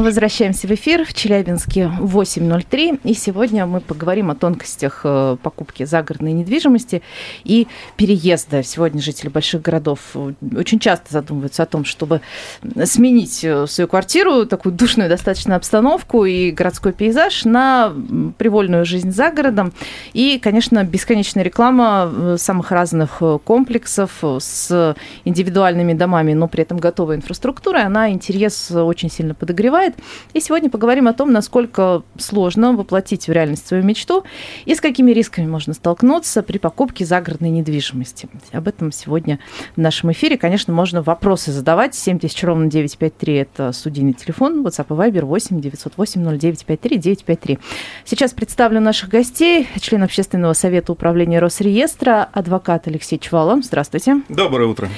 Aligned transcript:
Возвращаемся 0.00 0.66
в 0.66 0.70
эфир 0.70 1.04
в 1.04 1.12
Челябинске 1.12 1.92
8.03. 2.00 3.00
И 3.04 3.12
сегодня 3.12 3.66
мы 3.66 3.80
поговорим 3.80 4.30
о 4.30 4.34
тонкостях 4.34 5.02
э, 5.04 5.36
покупки 5.42 5.84
загородной 5.84 6.32
недвижимости 6.32 7.02
и 7.44 7.68
переезда. 7.96 8.62
Сегодня 8.62 9.02
жители 9.02 9.28
больших 9.28 9.60
городов 9.60 10.00
э, 10.14 10.32
очень 10.56 10.78
часто 10.78 11.12
задумываются 11.12 11.64
о 11.64 11.66
том, 11.66 11.84
чтобы 11.84 12.22
сменить 12.84 13.44
э, 13.44 13.66
свою 13.66 13.88
квартиру, 13.88 14.46
такую 14.46 14.72
душную 14.72 15.10
достаточно 15.10 15.54
обстановку 15.54 16.24
и 16.24 16.50
городской 16.50 16.94
пейзаж 16.94 17.44
на 17.44 17.92
привольную 18.38 18.86
жизнь 18.86 19.12
за 19.12 19.30
городом. 19.30 19.70
И, 20.14 20.38
конечно, 20.42 20.82
бесконечная 20.82 21.44
реклама 21.44 22.36
самых 22.38 22.70
разных 22.70 23.22
комплексов 23.44 24.24
с 24.38 24.96
индивидуальными 25.26 25.92
домами, 25.92 26.32
но 26.32 26.48
при 26.48 26.62
этом 26.62 26.78
готовой 26.78 27.16
инфраструктурой, 27.16 27.84
она 27.84 28.10
интерес 28.10 28.70
очень 28.70 29.10
сильно 29.10 29.34
подогревает. 29.34 29.89
И 30.34 30.40
сегодня 30.40 30.70
поговорим 30.70 31.08
о 31.08 31.12
том, 31.12 31.32
насколько 31.32 32.02
сложно 32.18 32.72
воплотить 32.72 33.26
в 33.26 33.32
реальность 33.32 33.66
свою 33.66 33.82
мечту 33.82 34.24
и 34.64 34.74
с 34.74 34.80
какими 34.80 35.10
рисками 35.10 35.46
можно 35.46 35.74
столкнуться 35.74 36.42
при 36.42 36.58
покупке 36.58 37.04
загородной 37.04 37.50
недвижимости. 37.50 38.28
Об 38.52 38.68
этом 38.68 38.92
сегодня 38.92 39.38
в 39.76 39.80
нашем 39.80 40.12
эфире. 40.12 40.36
Конечно, 40.36 40.72
можно 40.72 41.02
вопросы 41.02 41.52
задавать. 41.52 41.94
7000 41.94 42.44
ровно 42.44 42.66
953– 42.70 43.34
это 43.36 43.72
студийный 43.72 44.12
телефон. 44.12 44.64
WhatsApp 44.64 44.86
и 44.88 45.10
Viber 45.10 45.24
8 45.24 45.60
908 45.60 46.38
0953 46.38 46.98
953. 46.98 47.58
Сейчас 48.04 48.32
представлю 48.32 48.80
наших 48.80 49.08
гостей. 49.08 49.68
Член 49.80 50.02
общественного 50.02 50.52
совета 50.52 50.92
управления 50.92 51.38
Росреестра, 51.40 52.28
адвокат 52.32 52.86
Алексей 52.86 53.18
Чвала. 53.18 53.60
Здравствуйте. 53.62 54.22
Доброе 54.28 54.68
утро. 54.68 54.88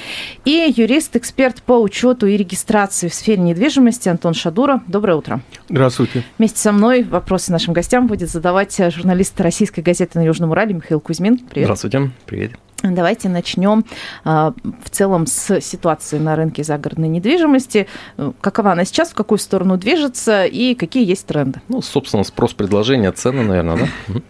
И 0.45 0.73
юрист, 0.75 1.15
эксперт 1.15 1.61
по 1.63 1.81
учету 1.81 2.27
и 2.27 2.37
регистрации 2.37 3.07
в 3.07 3.13
сфере 3.13 3.41
недвижимости 3.41 4.09
Антон 4.09 4.33
Шадура. 4.33 4.82
Доброе 4.87 5.15
утро. 5.15 5.41
Здравствуйте. 5.69 6.23
Вместе 6.37 6.59
со 6.59 6.71
мной 6.71 7.03
вопросы 7.03 7.51
нашим 7.51 7.73
гостям 7.73 8.07
будет 8.07 8.29
задавать 8.29 8.77
э, 8.79 8.91
журналист 8.91 9.39
российской 9.39 9.81
газеты 9.81 10.19
на 10.19 10.25
Южном 10.25 10.51
Урале 10.51 10.73
Михаил 10.73 10.99
Кузьмин. 10.99 11.37
Привет. 11.37 11.67
Здравствуйте. 11.67 12.11
Привет. 12.25 12.51
Давайте 12.83 13.29
начнем 13.29 13.85
а, 14.25 14.53
в 14.83 14.89
целом 14.89 15.25
с 15.25 15.61
ситуации 15.61 16.19
на 16.19 16.35
рынке 16.35 16.65
загородной 16.65 17.07
недвижимости. 17.07 17.87
Э, 18.17 18.33
Какова 18.41 18.73
она 18.73 18.83
сейчас, 18.83 19.11
в 19.11 19.13
какую 19.13 19.39
сторону 19.39 19.77
движется 19.77 20.45
и 20.45 20.75
какие 20.75 21.07
есть 21.07 21.25
тренды? 21.25 21.61
Ну, 21.69 21.81
собственно, 21.81 22.23
спрос, 22.23 22.53
предложение, 22.53 23.11
цены, 23.13 23.43
наверное, 23.43 23.77
да? 23.77 23.87
Ну, 24.09 24.21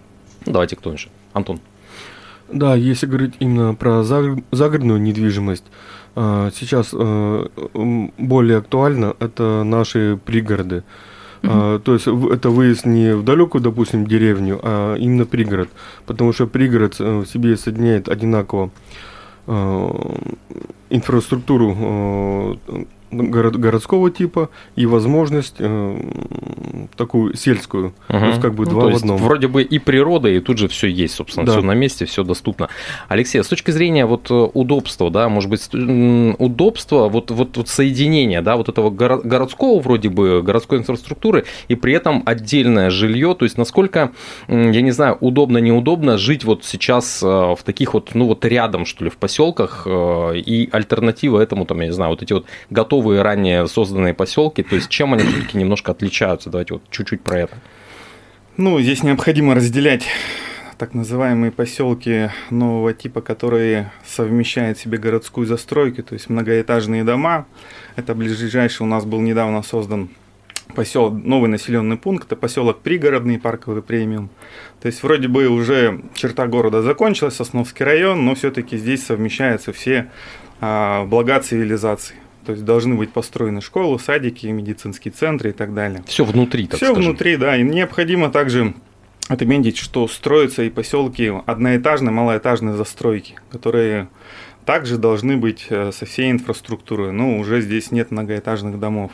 Давайте 0.46 0.76
кто 0.76 0.96
же? 0.96 1.08
Антон. 1.34 1.62
Да, 2.52 2.75
если 2.75 3.08
говорить 3.08 3.33
именно 3.39 3.73
про 3.73 4.03
загор- 4.03 4.44
загородную 4.52 5.02
недвижимость, 5.02 5.63
а, 6.16 6.52
сейчас 6.53 6.94
м, 6.94 8.11
более 8.17 8.58
актуально 8.59 9.16
это 9.19 9.63
наши 9.63 10.19
пригороды. 10.23 10.83
А, 11.45 11.80
То 11.80 11.94
есть 11.94 12.08
это 12.08 12.50
выезд 12.50 12.85
не 12.85 13.16
в 13.16 13.23
далекую, 13.23 13.61
допустим, 13.61 14.05
деревню, 14.08 14.59
а 14.63 14.95
именно 14.95 15.25
пригород. 15.25 15.69
Потому 16.05 16.31
что 16.33 16.47
пригород 16.47 16.95
э, 17.00 17.19
в 17.19 17.25
себе 17.25 17.58
соединяет 17.58 18.08
одинаково 18.08 18.69
а, 19.47 20.16
инфраструктуру 20.89 22.57
город- 23.14 23.58
городского 23.58 24.09
типа 24.11 24.50
и 24.75 24.86
возможность 24.86 25.56
э, 25.59 25.97
такую 26.95 27.36
сельскую. 27.36 27.94
То 28.08 28.17
есть 28.25 28.42
как 28.42 28.53
бы 28.56 28.66
Ну, 28.66 28.72
два 28.72 28.89
в 28.89 28.95
одном. 28.95 29.17
Вроде 29.17 29.47
бы 29.47 29.61
и 29.64 29.80
природа, 29.80 30.30
и 30.30 30.39
тут 30.39 30.58
же 30.58 30.68
все 30.68 30.88
есть, 30.88 31.16
собственно, 31.16 31.46
Да. 31.46 31.51
все 31.53 31.62
на 31.62 31.74
месте, 31.74 32.06
все 32.06 32.24
доступно. 32.24 32.69
Алексей, 33.07 33.40
а 33.40 33.44
с 33.44 33.47
точки 33.47 33.72
зрения 33.72 34.06
вот 34.06 34.29
э, 34.31 34.34
удобства, 34.53 35.09
да, 35.09 35.29
может 35.29 35.50
быть, 35.50 35.69
удобства, 36.40 37.09
вот, 37.09 37.31
вот, 37.31 37.57
вот 37.57 37.68
соединения, 37.68 38.41
да, 38.41 38.56
вот 38.57 38.69
этого 38.69 38.90
горо- 38.90 39.22
городского 39.24 39.80
вроде 39.80 40.09
бы, 40.09 40.41
городской 40.41 40.78
инфраструктуры, 40.80 41.45
и 41.68 41.75
при 41.75 41.94
этом 41.94 42.24
отдельное 42.25 42.90
жилье, 42.90 43.35
то 43.38 43.45
есть 43.45 43.57
насколько, 43.57 44.12
я 44.47 44.81
не 44.81 44.91
знаю, 44.91 45.18
удобно, 45.19 45.57
неудобно 45.57 46.18
жить 46.18 46.44
вот 46.44 46.63
сейчас 46.66 47.22
э, 47.24 47.25
в 47.28 47.59
таких 47.63 47.94
вот, 47.94 48.12
ну 48.13 48.25
вот 48.28 48.45
рядом, 48.45 48.85
что 48.85 49.03
ли, 49.06 49.09
в 49.09 49.18
поселках, 49.18 49.84
э, 49.85 50.38
и 50.38 50.69
альтернатива 50.72 51.40
этому, 51.40 51.66
там, 51.66 51.80
я 51.81 51.88
не 51.88 51.94
знаю, 51.94 52.12
вот 52.12 52.22
эти 52.24 52.34
вот 52.34 52.45
готовые 52.69 53.03
ранее 53.12 53.68
созданные 53.68 54.14
поселки, 54.14 54.64
то 54.64 54.75
есть 54.75 54.90
чем 54.90 55.14
они 55.14 55.24
все-таки 55.24 55.58
немножко 55.58 55.91
отличаются, 55.91 56.50
давайте 56.50 56.75
вот 56.75 56.84
чуть-чуть 56.90 57.22
про 57.22 57.40
это. 57.40 57.58
Ну, 58.58 58.80
здесь 58.80 59.03
необходимо 59.03 59.56
разделять 59.56 60.06
так 60.78 60.94
называемые 60.94 61.52
поселки 61.52 62.30
нового 62.50 62.94
типа, 62.94 63.22
которые 63.22 63.92
совмещают 64.06 64.78
в 64.78 64.81
себе 64.81 64.97
городскую 64.97 65.47
застройку, 65.47 66.03
то 66.03 66.13
есть 66.13 66.30
многоэтажные 66.30 67.03
дома. 67.03 67.46
Это 67.96 68.13
ближайший 68.16 68.84
у 68.84 68.86
нас 68.86 69.06
был 69.06 69.22
недавно 69.22 69.63
создан 69.63 70.09
поселок, 70.75 71.13
новый 71.13 71.50
населенный 71.50 71.97
пункт, 71.97 72.25
это 72.25 72.36
поселок 72.36 72.81
пригородный, 72.81 73.40
парковый 73.40 73.81
премиум. 73.81 74.30
То 74.81 74.88
есть 74.88 75.03
вроде 75.03 75.28
бы 75.28 75.47
уже 75.47 76.02
черта 76.13 76.47
города 76.47 76.81
закончилась, 76.81 77.36
Сосновский 77.36 77.86
район, 77.86 78.25
но 78.25 78.36
все-таки 78.36 78.78
здесь 78.78 79.06
совмещаются 79.06 79.72
все 79.72 80.09
а, 80.62 81.06
блага 81.06 81.40
цивилизации. 81.40 82.16
То 82.46 82.52
есть 82.54 82.66
должны 82.66 82.96
быть 82.96 83.12
построены 83.12 83.62
школы, 83.62 84.00
садики, 84.00 84.48
медицинские 84.48 85.12
центры 85.12 85.52
и 85.52 85.54
так 85.54 85.74
далее. 85.74 86.04
Все 86.06 86.26
внутри, 86.26 86.68
так 86.68 86.78
Все 86.78 86.88
скажем. 86.88 87.04
внутри, 87.04 87.38
да. 87.38 87.56
И 87.58 87.64
необходимо 87.64 88.30
также 88.30 88.74
отметить, 89.28 89.78
что 89.78 90.08
строятся 90.08 90.64
и 90.64 90.70
поселки 90.70 91.31
одноэтажной, 91.46 92.12
малоэтажной 92.12 92.74
застройки, 92.74 93.36
которые 93.50 94.09
также 94.66 94.98
должны 94.98 95.38
быть 95.38 95.68
э, 95.70 95.92
со 95.92 96.06
всей 96.06 96.31
инфраструктурой. 96.31 97.12
Но 97.12 97.38
уже 97.38 97.62
здесь 97.62 97.92
нет 97.92 98.12
многоэтажных 98.12 98.80
домов. 98.80 99.12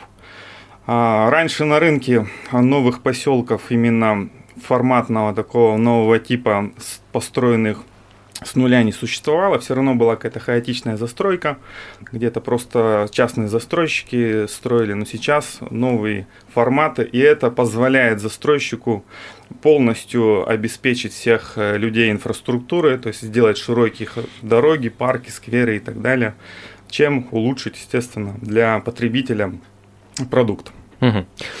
А 0.86 1.30
раньше 1.30 1.64
на 1.64 1.78
рынке 1.78 2.26
новых 2.52 3.02
поселков 3.02 3.70
именно 3.70 4.28
форматного 4.60 5.34
такого 5.34 5.76
нового 5.76 6.18
типа 6.18 6.70
построенных 7.12 7.84
с 8.42 8.54
нуля 8.54 8.82
не 8.82 8.92
существовало, 8.92 9.58
все 9.58 9.74
равно 9.74 9.94
была 9.94 10.16
какая-то 10.16 10.40
хаотичная 10.40 10.96
застройка, 10.96 11.58
где-то 12.00 12.40
просто 12.40 13.08
частные 13.10 13.48
застройщики 13.48 14.46
строили, 14.46 14.94
но 14.94 15.04
сейчас 15.04 15.58
новые 15.70 16.26
форматы, 16.52 17.02
и 17.02 17.18
это 17.18 17.50
позволяет 17.50 18.20
застройщику 18.20 19.04
полностью 19.62 20.48
обеспечить 20.48 21.12
всех 21.12 21.54
э, 21.56 21.76
людей 21.76 22.10
инфраструктурой, 22.10 22.98
то 22.98 23.08
есть 23.08 23.22
сделать 23.22 23.58
широкие 23.58 24.08
дороги, 24.42 24.88
парки, 24.88 25.30
скверы 25.30 25.76
и 25.76 25.80
так 25.80 26.00
далее, 26.00 26.34
чем 26.88 27.28
улучшить, 27.30 27.76
естественно, 27.76 28.36
для 28.40 28.78
потребителя 28.80 29.52
продукт. 30.30 30.72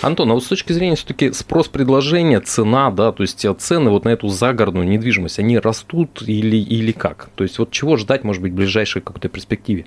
Антон, 0.02 0.30
а 0.30 0.34
вот 0.34 0.44
с 0.44 0.48
точки 0.48 0.72
зрения 0.72 0.96
все-таки 0.96 1.32
спрос-предложения, 1.32 2.40
цена, 2.40 2.90
да, 2.90 3.10
то 3.12 3.22
есть 3.22 3.44
э, 3.44 3.54
цены 3.54 3.90
вот 3.90 4.04
на 4.04 4.10
эту 4.10 4.28
загородную 4.28 4.86
недвижимость, 4.86 5.38
они 5.38 5.58
растут 5.58 6.22
или, 6.26 6.56
или 6.56 6.92
как? 6.92 7.30
То 7.34 7.44
есть 7.44 7.58
вот 7.58 7.70
чего 7.70 7.96
ждать, 7.96 8.22
может 8.22 8.42
быть, 8.42 8.52
в 8.52 8.56
ближайшей 8.56 9.00
какой-то 9.00 9.28
перспективе? 9.28 9.86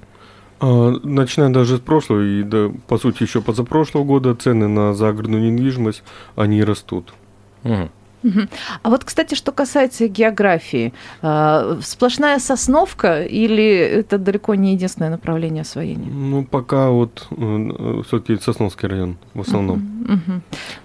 А, 0.59 0.91
Начиная 1.03 1.49
даже 1.49 1.77
с 1.77 1.79
прошлого 1.79 2.21
и, 2.21 2.43
да, 2.43 2.71
по 2.87 2.97
сути, 2.97 3.23
еще 3.23 3.41
позапрошлого 3.41 4.03
года 4.03 4.33
цены 4.33 4.67
на 4.67 4.93
загородную 4.93 5.51
недвижимость, 5.51 6.03
они 6.35 6.63
растут. 6.63 7.13
Мгм. 7.63 7.91
А 8.81 8.89
вот, 8.89 9.03
кстати, 9.03 9.35
что 9.35 9.51
касается 9.51 10.07
географии, 10.07 10.93
э, 11.21 11.79
сплошная 11.81 12.39
сосновка 12.39 13.23
или 13.23 13.77
это 13.77 14.17
далеко 14.17 14.55
не 14.55 14.73
единственное 14.73 15.11
направление 15.11 15.61
освоения? 15.61 16.11
Ну, 16.11 16.43
пока 16.45 16.89
вот 16.89 17.27
все-таки 18.05 18.37
Сосновский 18.37 18.87
район 18.87 19.17
в 19.33 19.41
основном. 19.41 19.93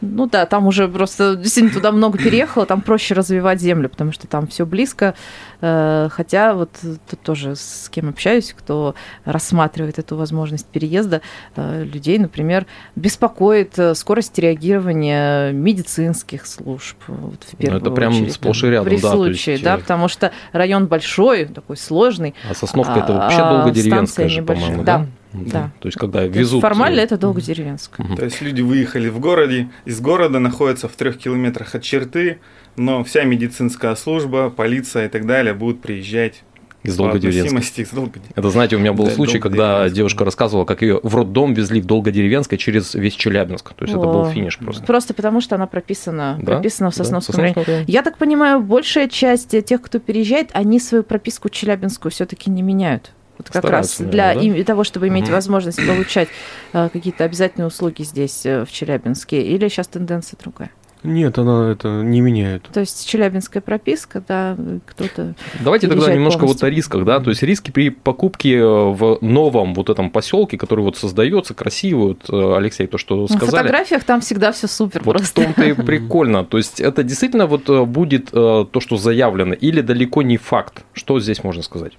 Ну 0.01 0.27
да, 0.27 0.47
там 0.47 0.67
уже 0.67 0.89
просто 0.89 1.37
действительно 1.37 1.75
туда 1.75 1.93
много 1.93 2.19
переехало, 2.25 2.67
там 2.67 2.81
проще 2.81 3.15
развивать 3.15 3.61
землю, 3.61 3.89
потому 3.89 4.13
что 4.13 4.27
там 4.27 4.47
все 4.47 4.67
близко. 4.67 5.15
Э, 5.61 6.09
Хотя 6.11 6.55
вот 6.55 6.71
тут 7.11 7.21
тоже 7.21 7.55
с 7.57 7.89
кем 7.91 8.09
общаюсь, 8.09 8.55
кто 8.57 8.95
рассматривает 9.25 9.99
эту 9.99 10.17
возможность 10.17 10.67
переезда, 10.67 11.21
э, 11.57 11.85
людей, 11.85 12.19
например, 12.19 12.67
беспокоит 12.97 13.79
э, 13.79 13.95
скорость 13.95 14.39
реагирования 14.39 15.53
медицинских 15.53 16.47
служб. 16.47 16.97
Вот 17.29 17.45
в 17.45 17.57
первую 17.57 17.81
Ну, 17.81 17.87
это 17.87 17.95
прям 17.95 18.13
очередь, 18.13 18.33
сплошь 18.33 18.65
и 18.65 18.69
рядом, 18.69 18.89
При 18.89 18.97
да, 18.97 19.11
то 19.11 19.17
случае, 19.17 19.53
есть, 19.55 19.65
да, 19.65 19.77
э, 19.77 19.79
потому 19.79 20.09
что 20.09 20.33
район 20.53 20.87
большой, 20.87 21.47
такой 21.47 21.77
сложный. 21.77 22.35
А 22.49 22.55
Сосновка 22.55 23.01
это 23.01 23.15
А, 23.15 23.19
вообще 23.19 23.41
а 23.41 23.53
долгодеревенская 23.53 24.07
станция 24.07 24.29
же, 24.29 24.43
по-моему, 24.43 24.83
Да, 24.83 25.07
да? 25.33 25.41
да. 25.53 25.71
То 25.81 25.89
есть 25.89 25.99
когда 25.99 26.25
везут... 26.25 26.63
Формально 26.63 27.01
это 27.01 27.19
долгодеревенская. 27.19 28.07
Мгм. 28.07 28.17
То 28.17 28.25
есть 28.25 28.41
люди 28.41 28.63
выехали 28.63 29.09
в 29.09 29.21
городе, 29.21 29.69
из 29.85 30.01
города 30.01 30.39
находятся 30.39 30.89
в 30.89 30.93
трех 30.93 31.19
километрах 31.19 31.75
от 31.75 31.83
черты, 31.83 32.39
но 32.77 33.05
вся 33.05 33.25
медицинская 33.25 33.95
служба, 33.95 34.51
полиция 34.51 35.07
и 35.07 35.09
так 35.09 35.27
далее 35.27 35.55
будут 35.55 35.83
приезжать 35.83 36.43
Из 36.85 36.95
относимости 36.99 37.85
к 37.85 37.93
Долгодеревенску. 37.93 38.33
Это, 38.37 38.51
знаете, 38.51 38.77
у 38.77 38.79
меня 38.79 38.93
был 38.93 39.07
Да, 39.07 39.11
случай, 39.11 39.39
когда 39.41 39.89
девушка 39.91 40.25
рассказывала, 40.25 40.65
как 40.65 40.83
ее 40.83 41.01
в 41.03 41.15
роддом 41.15 41.53
везли 41.53 41.81
в 41.81 41.87
Долгодеревенск 41.87 42.57
через 42.57 42.95
весь 42.95 43.15
Челябинск. 43.15 43.75
То 43.75 43.85
есть 43.85 43.95
это 43.95 44.07
был 44.07 44.23
О. 44.23 44.31
финиш 44.31 44.59
просто. 44.59 44.85
Просто 44.85 45.13
потому, 45.15 45.41
что 45.41 45.57
она 45.57 45.67
прописана, 45.67 46.39
Да, 46.41 46.53
прописана 46.55 46.91
в 46.91 46.95
да, 46.95 46.99
Сосновском 47.05 47.35
в 47.35 47.39
районе. 47.39 47.55
Сосновском 47.55 47.75
районе. 47.75 47.93
Я 47.93 48.03
так 48.03 48.17
понимаю, 48.17 48.61
большая 48.61 49.09
часть 49.09 49.65
тех, 49.65 49.83
кто 49.83 49.99
переезжает, 49.99 50.51
они 50.53 50.79
свою 50.79 51.03
прописку 51.03 51.49
челябинскую 51.49 52.13
все-таки 52.13 52.49
не 52.51 52.63
меняют. 52.63 53.13
Вот 53.39 53.51
как 53.51 53.63
Стараются, 53.63 54.03
раз 54.03 54.11
для 54.13 54.35
наверное, 54.35 54.59
да? 54.59 54.65
того, 54.65 54.83
чтобы 54.85 55.09
иметь 55.09 55.25
Мгм. 55.25 55.33
возможность 55.33 55.85
получать 55.87 56.29
э, 56.73 56.89
какие-то 56.93 57.25
обязательные 57.25 57.69
услуги 57.69 58.03
здесь, 58.03 58.45
э, 58.45 58.65
в 58.65 58.73
Челябинске. 58.73 59.41
Или 59.43 59.69
сейчас 59.69 59.87
тенденция 59.87 60.37
другая? 60.43 60.71
Нет, 61.05 61.39
она 61.39 61.71
это 61.71 62.03
не 62.03 62.21
меняет. 62.21 62.65
То 62.73 62.81
есть 62.81 63.09
челябинская 63.09 63.61
прописка, 63.63 64.23
да, 64.27 64.57
кто-то... 64.87 65.35
Давайте 65.61 65.87
тогда 65.87 66.13
немножко 66.13 66.41
вот 66.41 66.59
полностью. 66.59 66.67
о 66.67 66.71
рисках, 66.71 67.05
да, 67.05 67.21
то 67.21 67.31
есть 67.31 67.43
риски 67.43 67.71
при 67.71 67.91
покупке 67.91 68.57
э, 68.57 68.65
в 68.65 69.19
новом 69.21 69.75
вот 69.75 69.91
этом 69.91 70.11
поселке, 70.11 70.59
который 70.59 70.81
вот 70.81 70.97
создается, 70.97 71.55
красивый, 71.55 72.09
вот 72.09 72.29
э, 72.31 72.57
Алексей 72.57 72.87
то, 72.89 72.99
что 72.99 73.23
На 73.23 73.29
сказали. 73.29 73.51
фотографиях 73.51 74.03
там 74.05 74.21
всегда 74.21 74.51
все 74.53 74.67
супер 74.67 75.03
Вот 75.05 75.17
в 75.17 75.19
просто. 75.19 75.43
том-то 75.43 75.65
и 75.65 75.73
прикольно. 75.87 76.45
То 76.45 76.57
есть 76.59 76.81
это 76.81 77.05
действительно 77.05 77.47
вот 77.47 77.69
э, 77.71 77.85
будет 77.85 78.31
то, 78.31 78.69
что 78.79 78.97
заявлено, 78.97 79.55
или 79.55 79.81
далеко 79.81 80.23
не 80.23 80.37
факт? 80.37 80.85
Что 80.93 81.21
здесь 81.21 81.45
можно 81.45 81.63
сказать? 81.63 81.93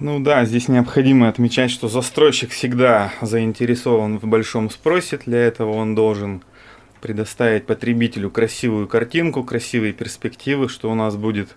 Ну 0.00 0.20
да, 0.20 0.44
здесь 0.44 0.68
необходимо 0.68 1.28
отмечать, 1.28 1.70
что 1.70 1.88
застройщик 1.88 2.50
всегда 2.50 3.12
заинтересован 3.20 4.18
в 4.18 4.24
большом 4.24 4.70
спросе. 4.70 5.20
Для 5.24 5.38
этого 5.38 5.72
он 5.72 5.94
должен 5.94 6.42
предоставить 7.04 7.66
потребителю 7.66 8.30
красивую 8.30 8.88
картинку, 8.88 9.44
красивые 9.44 9.92
перспективы, 9.92 10.70
что 10.70 10.90
у 10.90 10.94
нас 10.94 11.16
будет 11.16 11.50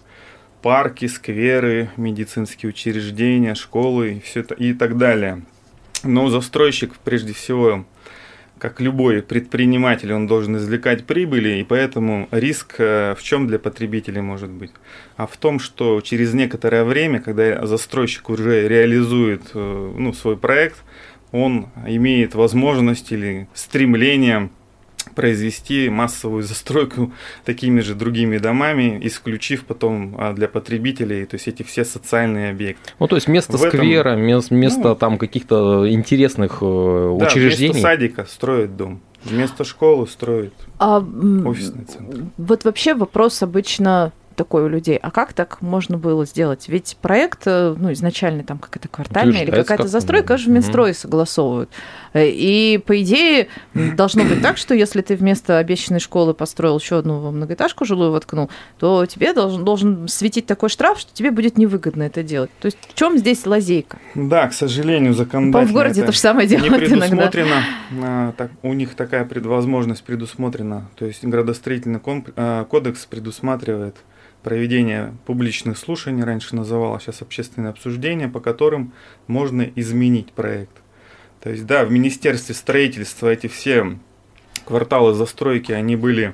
парки, 0.61 1.05
скверы, 1.05 1.89
медицинские 1.95 2.71
учреждения, 2.71 3.55
школы 3.55 4.15
и, 4.15 4.19
все 4.19 4.41
это, 4.41 4.55
и 4.55 4.73
так 4.73 4.97
далее. 4.97 5.43
Но 6.03 6.29
застройщик, 6.29 6.97
прежде 7.01 7.31
всего, 7.31 7.85
как 8.59 8.81
любой 8.81 9.21
предприниматель, 9.21 10.11
он 10.11 10.27
должен 10.27 10.57
извлекать 10.57 11.05
прибыли, 11.05 11.59
и 11.59 11.63
поэтому 11.63 12.27
риск 12.31 12.75
э, 12.79 13.15
в 13.17 13.23
чем 13.23 13.47
для 13.47 13.57
потребителей 13.57 14.19
может 14.19 14.49
быть? 14.49 14.71
А 15.15 15.27
в 15.27 15.37
том, 15.37 15.59
что 15.59 16.01
через 16.01 16.33
некоторое 16.33 16.83
время, 16.83 17.21
когда 17.21 17.65
застройщик 17.65 18.29
уже 18.29 18.67
реализует 18.67 19.43
э, 19.53 19.93
ну, 19.97 20.11
свой 20.11 20.35
проект, 20.35 20.83
он 21.31 21.67
имеет 21.85 22.35
возможность 22.35 23.13
или 23.13 23.47
стремление 23.53 24.49
произвести 25.21 25.89
массовую 25.89 26.43
застройку 26.43 27.11
такими 27.43 27.81
же 27.81 27.95
другими 27.95 28.37
домами, 28.37 28.99
исключив 29.01 29.65
потом 29.65 30.15
а, 30.19 30.33
для 30.33 30.47
потребителей, 30.47 31.25
то 31.25 31.35
есть 31.35 31.47
эти 31.47 31.63
все 31.63 31.83
социальные 31.83 32.51
объекты. 32.51 32.91
Ну, 32.99 33.07
то 33.07 33.15
есть 33.15 33.27
место 33.27 33.57
В 33.57 33.63
этом- 33.63 33.79
сквера, 33.79 34.15
мес- 34.15 34.51
место 34.51 34.89
Ну, 34.89 34.95
там 34.95 35.17
каких-то 35.17 35.89
интересных 35.91 36.59
э, 36.61 37.17
Да, 37.19 37.25
учреждений. 37.25 37.71
вместо 37.73 37.81
садика 37.89 38.25
строят 38.29 38.77
дом, 38.77 38.99
вместо 39.23 39.63
школы 39.63 40.05
строят 40.07 40.53
А, 40.77 40.99
офисный 40.99 41.85
центр. 41.85 42.19
Вот 42.37 42.63
вообще 42.63 42.93
вопрос 42.93 43.41
обычно 43.41 44.11
такой 44.37 44.63
у 44.63 44.67
людей. 44.69 44.97
А 45.01 45.11
как 45.11 45.33
так 45.33 45.61
можно 45.61 45.97
было 45.97 46.25
сделать? 46.25 46.69
Ведь 46.69 46.95
проект, 47.01 47.41
э, 47.45 47.75
ну, 47.77 47.91
изначально 47.91 48.43
там 48.43 48.59
какая-то 48.59 48.87
квартальная 48.87 49.43
или 49.43 49.51
какая-то 49.51 49.87
застройка, 49.87 50.29
да. 50.29 50.37
же 50.37 50.49
в 50.49 50.53
Минстрое 50.53 50.93
согласовывают. 50.93 51.69
Э, 52.13 52.25
И, 52.29 52.77
по 52.85 53.01
идее, 53.01 53.47
должно 53.73 54.23
быть 54.23 54.41
так, 54.41 54.57
что 54.57 54.73
если 54.73 55.01
ты 55.01 55.15
вместо 55.15 55.57
обещанной 55.57 55.99
школы 55.99 56.33
построил 56.33 56.77
еще 56.79 56.99
одну 56.99 57.31
многоэтажку 57.31 57.83
жилую 57.83 58.11
воткнул, 58.11 58.49
то 58.79 59.05
тебе 59.05 59.33
должен, 59.33 59.65
должен 59.65 60.07
светить 60.07 60.45
такой 60.45 60.69
штраф, 60.69 60.99
что 60.99 61.13
тебе 61.13 61.31
будет 61.31 61.57
невыгодно 61.57 62.03
это 62.03 62.23
делать. 62.23 62.51
То 62.61 62.67
есть 62.67 62.77
в 62.87 62.93
чем 62.93 63.17
здесь 63.17 63.45
лазейка? 63.45 63.97
Да, 64.15 64.47
к 64.47 64.53
сожалению, 64.53 65.13
законодательно 65.15 65.71
в 65.71 65.73
городе 65.73 66.01
это 66.01 66.07
то 66.07 66.13
же 66.13 66.19
самое 66.19 66.47
не 66.47 66.55
делают 66.55 66.75
иногда. 66.83 66.95
предусмотрено. 67.07 67.63
а, 68.03 68.31
так, 68.37 68.51
у 68.61 68.73
них 68.73 68.93
такая 68.93 69.25
предвозможность 69.25 70.03
предусмотрена. 70.03 70.87
То 70.95 71.05
есть 71.05 71.25
градостроительный 71.25 71.99
комп- 71.99 72.31
а, 72.35 72.65
кодекс 72.65 73.05
предусматривает 73.05 73.95
проведение 74.43 75.13
публичных 75.25 75.77
слушаний, 75.77 76.23
раньше 76.23 76.55
называлось, 76.55 77.03
сейчас 77.03 77.21
общественное 77.21 77.71
обсуждение, 77.71 78.27
по 78.27 78.39
которым 78.39 78.93
можно 79.27 79.63
изменить 79.75 80.31
проект. 80.31 80.71
То 81.41 81.49
есть, 81.49 81.65
да, 81.65 81.85
в 81.85 81.91
Министерстве 81.91 82.55
строительства 82.55 83.27
эти 83.27 83.47
все 83.47 83.97
кварталы 84.65 85.13
застройки, 85.13 85.71
они 85.71 85.95
были 85.95 86.33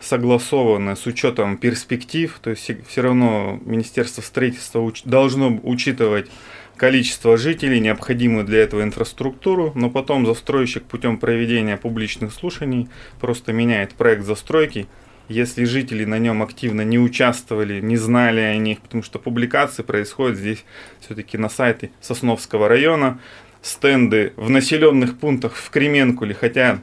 согласованы 0.00 0.94
с 0.96 1.06
учетом 1.06 1.56
перспектив, 1.56 2.38
то 2.42 2.50
есть 2.50 2.70
все 2.86 3.00
равно 3.00 3.60
Министерство 3.64 4.22
строительства 4.22 4.80
уч- 4.80 5.02
должно 5.04 5.58
учитывать 5.62 6.30
количество 6.76 7.36
жителей, 7.36 7.80
необходимую 7.80 8.44
для 8.44 8.58
этого 8.58 8.82
инфраструктуру, 8.82 9.72
но 9.74 9.90
потом 9.90 10.26
застройщик 10.26 10.84
путем 10.84 11.18
проведения 11.18 11.76
публичных 11.76 12.32
слушаний 12.32 12.88
просто 13.20 13.52
меняет 13.52 13.94
проект 13.94 14.24
застройки. 14.24 14.86
Если 15.28 15.64
жители 15.64 16.04
на 16.04 16.18
нем 16.18 16.42
активно 16.42 16.82
не 16.82 16.98
участвовали, 16.98 17.80
не 17.80 17.96
знали 17.96 18.40
о 18.40 18.56
них, 18.56 18.80
потому 18.80 19.02
что 19.02 19.18
публикации 19.18 19.82
происходят 19.82 20.38
здесь 20.38 20.64
все-таки 21.00 21.36
на 21.36 21.48
сайте 21.48 21.90
Сосновского 22.00 22.68
района, 22.68 23.18
стенды 23.60 24.32
в 24.36 24.48
населенных 24.50 25.18
пунктах 25.18 25.56
в 25.56 25.70
Кременкуле, 25.70 26.34
хотя 26.34 26.80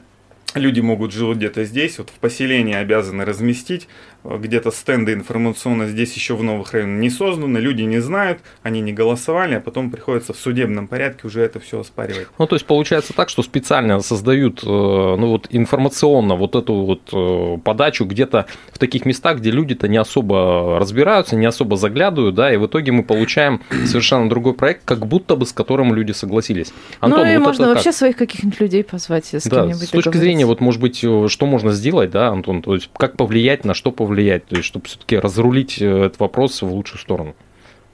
люди 0.54 0.80
могут 0.80 1.12
жить 1.12 1.36
где-то 1.36 1.64
здесь, 1.64 1.98
вот 1.98 2.10
в 2.10 2.18
поселении 2.20 2.74
обязаны 2.74 3.24
разместить, 3.24 3.88
э, 4.24 4.38
где-то 4.38 4.70
стенды 4.70 5.12
информационно 5.12 5.86
здесь 5.86 6.14
еще 6.14 6.34
в 6.34 6.42
новых 6.42 6.72
районах 6.72 7.00
не 7.00 7.10
созданы, 7.10 7.58
люди 7.58 7.82
не 7.82 8.00
знают, 8.00 8.40
они 8.62 8.80
не 8.80 8.92
голосовали, 8.92 9.54
а 9.54 9.60
потом 9.60 9.90
приходится 9.90 10.32
в 10.32 10.36
судебном 10.36 10.88
порядке 10.88 11.26
уже 11.26 11.40
это 11.40 11.60
все 11.60 11.80
оспаривать. 11.80 12.28
Ну, 12.38 12.46
то 12.46 12.56
есть 12.56 12.66
получается 12.66 13.12
так, 13.12 13.28
что 13.28 13.42
специально 13.42 14.00
создают, 14.00 14.62
э, 14.62 14.66
ну, 14.66 15.28
вот 15.28 15.46
информационно 15.50 16.34
вот 16.34 16.54
эту 16.56 16.74
вот 16.74 17.10
э, 17.12 17.58
подачу 17.62 18.04
где-то 18.04 18.46
в 18.72 18.78
таких 18.78 19.06
местах, 19.06 19.38
где 19.38 19.50
люди-то 19.50 19.88
не 19.88 19.96
особо 19.96 20.78
разбираются, 20.78 21.36
не 21.36 21.46
особо 21.46 21.76
заглядывают, 21.76 22.34
да, 22.34 22.52
и 22.52 22.56
в 22.56 22.66
итоге 22.66 22.92
мы 22.92 23.02
получаем 23.02 23.60
совершенно 23.86 24.28
другой 24.28 24.54
проект, 24.54 24.84
как 24.84 25.06
будто 25.06 25.36
бы 25.36 25.46
с 25.46 25.52
которым 25.52 25.94
люди 25.94 26.12
согласились. 26.12 26.72
Антон, 27.00 27.20
ну 27.20 27.32
и 27.32 27.36
вот 27.36 27.46
можно 27.46 27.62
это 27.62 27.74
как? 27.74 27.74
вообще 27.76 27.92
своих 27.92 28.16
каких-нибудь 28.16 28.60
людей 28.60 28.84
позвать, 28.84 29.26
с 29.26 29.44
Да, 29.44 29.60
кем-нибудь 29.60 29.88
с 29.88 29.90
точки 29.90 30.08
договориться. 30.08 30.43
Зрения, 30.44 30.46
вот, 30.46 30.60
может 30.60 30.80
быть, 30.80 31.02
э, 31.02 31.28
что 31.28 31.46
можно 31.46 31.72
сделать, 31.72 32.10
да, 32.10 32.28
Антон, 32.28 32.62
то 32.62 32.74
есть 32.74 32.90
как 32.96 33.16
повлиять, 33.16 33.64
на 33.64 33.74
что 33.74 33.90
повлиять, 33.90 34.46
то 34.46 34.56
есть 34.56 34.66
чтобы 34.66 34.86
все-таки 34.86 35.18
разрулить 35.18 35.80
э, 35.80 36.04
этот 36.04 36.20
вопрос 36.20 36.62
в 36.62 36.72
лучшую 36.72 37.00
сторону, 37.00 37.34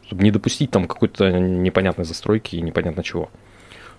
чтобы 0.06 0.22
не 0.22 0.30
допустить 0.30 0.70
там 0.70 0.86
какой-то 0.86 1.30
непонятной 1.30 2.04
застройки 2.04 2.56
и 2.56 2.62
непонятно 2.62 3.02
чего. 3.02 3.30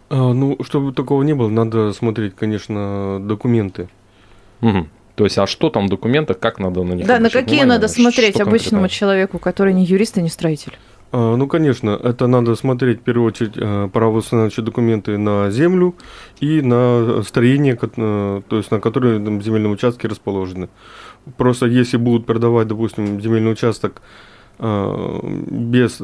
А, 0.09 0.33
ну, 0.33 0.57
чтобы 0.63 0.93
такого 0.93 1.23
не 1.23 1.33
было, 1.33 1.49
надо 1.49 1.93
смотреть, 1.93 2.35
конечно, 2.35 3.19
документы. 3.21 3.87
Мгм. 4.61 4.89
То 5.15 5.25
есть, 5.25 5.37
а 5.37 5.45
что 5.45 5.69
там 5.69 5.87
в 5.87 5.89
документах, 5.89 6.39
как 6.39 6.59
надо 6.59 6.83
на 6.83 6.93
них 6.93 7.05
Да, 7.05 7.19
на 7.19 7.29
какие 7.29 7.59
внимание, 7.59 7.65
надо 7.65 7.87
смотреть 7.87 8.33
конкретно? 8.33 8.51
обычному 8.51 8.87
человеку, 8.87 9.39
который 9.39 9.73
не 9.73 9.85
юрист 9.85 10.17
и 10.17 10.21
не 10.21 10.29
строитель? 10.29 10.73
А, 11.11 11.35
ну, 11.35 11.47
конечно, 11.47 11.89
это 11.89 12.27
надо 12.27 12.55
смотреть 12.55 13.01
в 13.01 13.03
первую 13.03 13.27
очередь 13.27 13.57
э, 13.57 13.89
правоустанавливающие 13.91 14.65
документы 14.65 15.17
на 15.17 15.51
землю 15.51 15.93
и 16.39 16.61
на 16.61 17.21
строение, 17.23 17.77
э, 17.81 18.41
то 18.47 18.57
есть 18.57 18.71
на 18.71 18.79
которые 18.79 19.19
там, 19.19 19.41
земельные 19.41 19.71
участки 19.71 20.07
расположены. 20.07 20.69
Просто 21.37 21.65
если 21.65 21.97
будут 21.97 22.25
продавать, 22.25 22.67
допустим, 22.67 23.19
земельный 23.21 23.51
участок 23.51 24.01
э, 24.59 25.19
без 25.49 26.01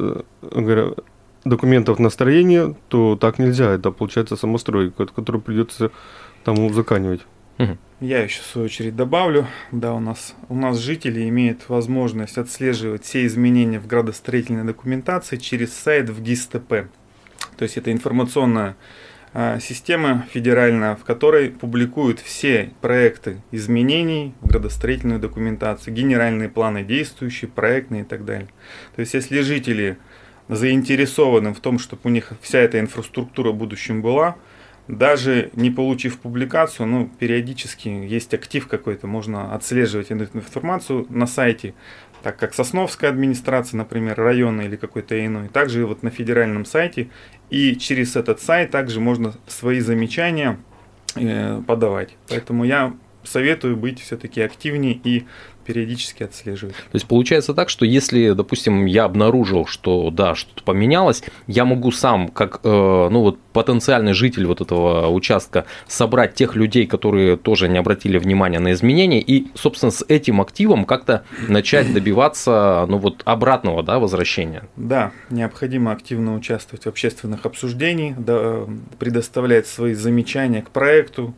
документов 1.44 1.98
на 1.98 2.10
строение, 2.10 2.76
то 2.88 3.16
так 3.16 3.38
нельзя. 3.38 3.70
Это 3.70 3.90
получается 3.90 4.36
самостройка, 4.36 5.06
которую 5.06 5.40
придется 5.40 5.90
там 6.44 6.58
узаканивать. 6.58 7.22
Я 8.00 8.22
еще 8.22 8.42
в 8.42 8.44
свою 8.44 8.66
очередь 8.66 8.94
добавлю, 8.94 9.48
да, 9.72 9.92
у 9.92 9.98
нас, 9.98 10.36
у 10.48 10.54
нас 10.54 10.78
жители 10.78 11.28
имеют 11.28 11.68
возможность 11.68 12.38
отслеживать 12.38 13.04
все 13.04 13.26
изменения 13.26 13.80
в 13.80 13.88
градостроительной 13.88 14.62
документации 14.62 15.36
через 15.36 15.72
сайт 15.72 16.08
в 16.08 16.22
ГИСТП. 16.22 16.86
То 17.56 17.62
есть 17.64 17.76
это 17.76 17.90
информационная 17.90 18.76
а, 19.34 19.58
система 19.58 20.26
федеральная, 20.32 20.94
в 20.94 21.04
которой 21.04 21.50
публикуют 21.50 22.20
все 22.20 22.72
проекты 22.80 23.42
изменений 23.50 24.32
в 24.42 24.48
градостроительной 24.48 25.18
документации, 25.18 25.90
генеральные 25.90 26.48
планы 26.48 26.84
действующие, 26.84 27.50
проектные 27.50 28.02
и 28.02 28.04
так 28.04 28.24
далее. 28.24 28.48
То 28.94 29.00
есть 29.00 29.14
если 29.14 29.40
жители 29.40 29.98
заинтересованы 30.48 31.52
в 31.52 31.60
том, 31.60 31.78
чтобы 31.78 32.02
у 32.04 32.08
них 32.08 32.32
вся 32.40 32.60
эта 32.60 32.80
инфраструктура 32.80 33.50
в 33.50 33.56
будущем 33.56 34.02
была, 34.02 34.36
даже 34.88 35.50
не 35.54 35.70
получив 35.70 36.18
публикацию, 36.18 36.86
ну, 36.86 37.10
периодически 37.18 37.88
есть 37.88 38.32
актив 38.32 38.66
какой-то, 38.66 39.06
можно 39.06 39.54
отслеживать 39.54 40.10
эту 40.10 40.38
информацию 40.38 41.06
на 41.10 41.26
сайте, 41.26 41.74
так 42.22 42.36
как 42.38 42.54
Сосновская 42.54 43.10
администрация, 43.10 43.76
например, 43.76 44.16
района 44.16 44.62
или 44.62 44.76
какой-то 44.76 45.24
иной, 45.24 45.48
также 45.48 45.86
вот 45.86 46.02
на 46.02 46.10
федеральном 46.10 46.64
сайте, 46.64 47.10
и 47.50 47.76
через 47.76 48.16
этот 48.16 48.40
сайт 48.40 48.70
также 48.70 48.98
можно 48.98 49.34
свои 49.46 49.80
замечания 49.80 50.58
э, 51.14 51.62
подавать. 51.66 52.16
Поэтому 52.28 52.64
я 52.64 52.94
советую 53.24 53.76
быть 53.76 54.00
все-таки 54.00 54.40
активнее 54.40 54.98
и 55.04 55.26
периодически 55.68 56.22
отслеживать. 56.22 56.74
То 56.74 56.94
есть 56.94 57.06
получается 57.06 57.52
так, 57.52 57.68
что 57.68 57.84
если, 57.84 58.30
допустим, 58.30 58.86
я 58.86 59.04
обнаружил, 59.04 59.66
что 59.66 60.10
да, 60.10 60.34
что-то 60.34 60.62
поменялось, 60.62 61.22
я 61.46 61.66
могу 61.66 61.92
сам, 61.92 62.28
как 62.28 62.60
э, 62.64 62.68
ну 62.68 63.20
вот 63.20 63.38
потенциальный 63.52 64.14
житель 64.14 64.46
вот 64.46 64.62
этого 64.62 65.08
участка, 65.08 65.66
собрать 65.86 66.34
тех 66.34 66.56
людей, 66.56 66.86
которые 66.86 67.36
тоже 67.36 67.68
не 67.68 67.76
обратили 67.76 68.16
внимания 68.16 68.60
на 68.60 68.72
изменения, 68.72 69.20
и, 69.20 69.48
собственно, 69.54 69.92
с 69.92 70.02
этим 70.08 70.40
активом 70.40 70.86
как-то 70.86 71.24
начать 71.48 71.92
добиваться 71.92 72.86
ну 72.88 72.96
вот 72.96 73.20
обратного 73.26 73.82
да, 73.82 73.98
возвращения. 73.98 74.62
Да, 74.76 75.12
необходимо 75.28 75.92
активно 75.92 76.34
участвовать 76.34 76.84
в 76.84 76.88
общественных 76.88 77.44
обсуждениях, 77.44 78.16
да, 78.18 78.60
предоставлять 78.98 79.66
свои 79.66 79.92
замечания 79.92 80.62
к 80.62 80.70
проекту, 80.70 81.34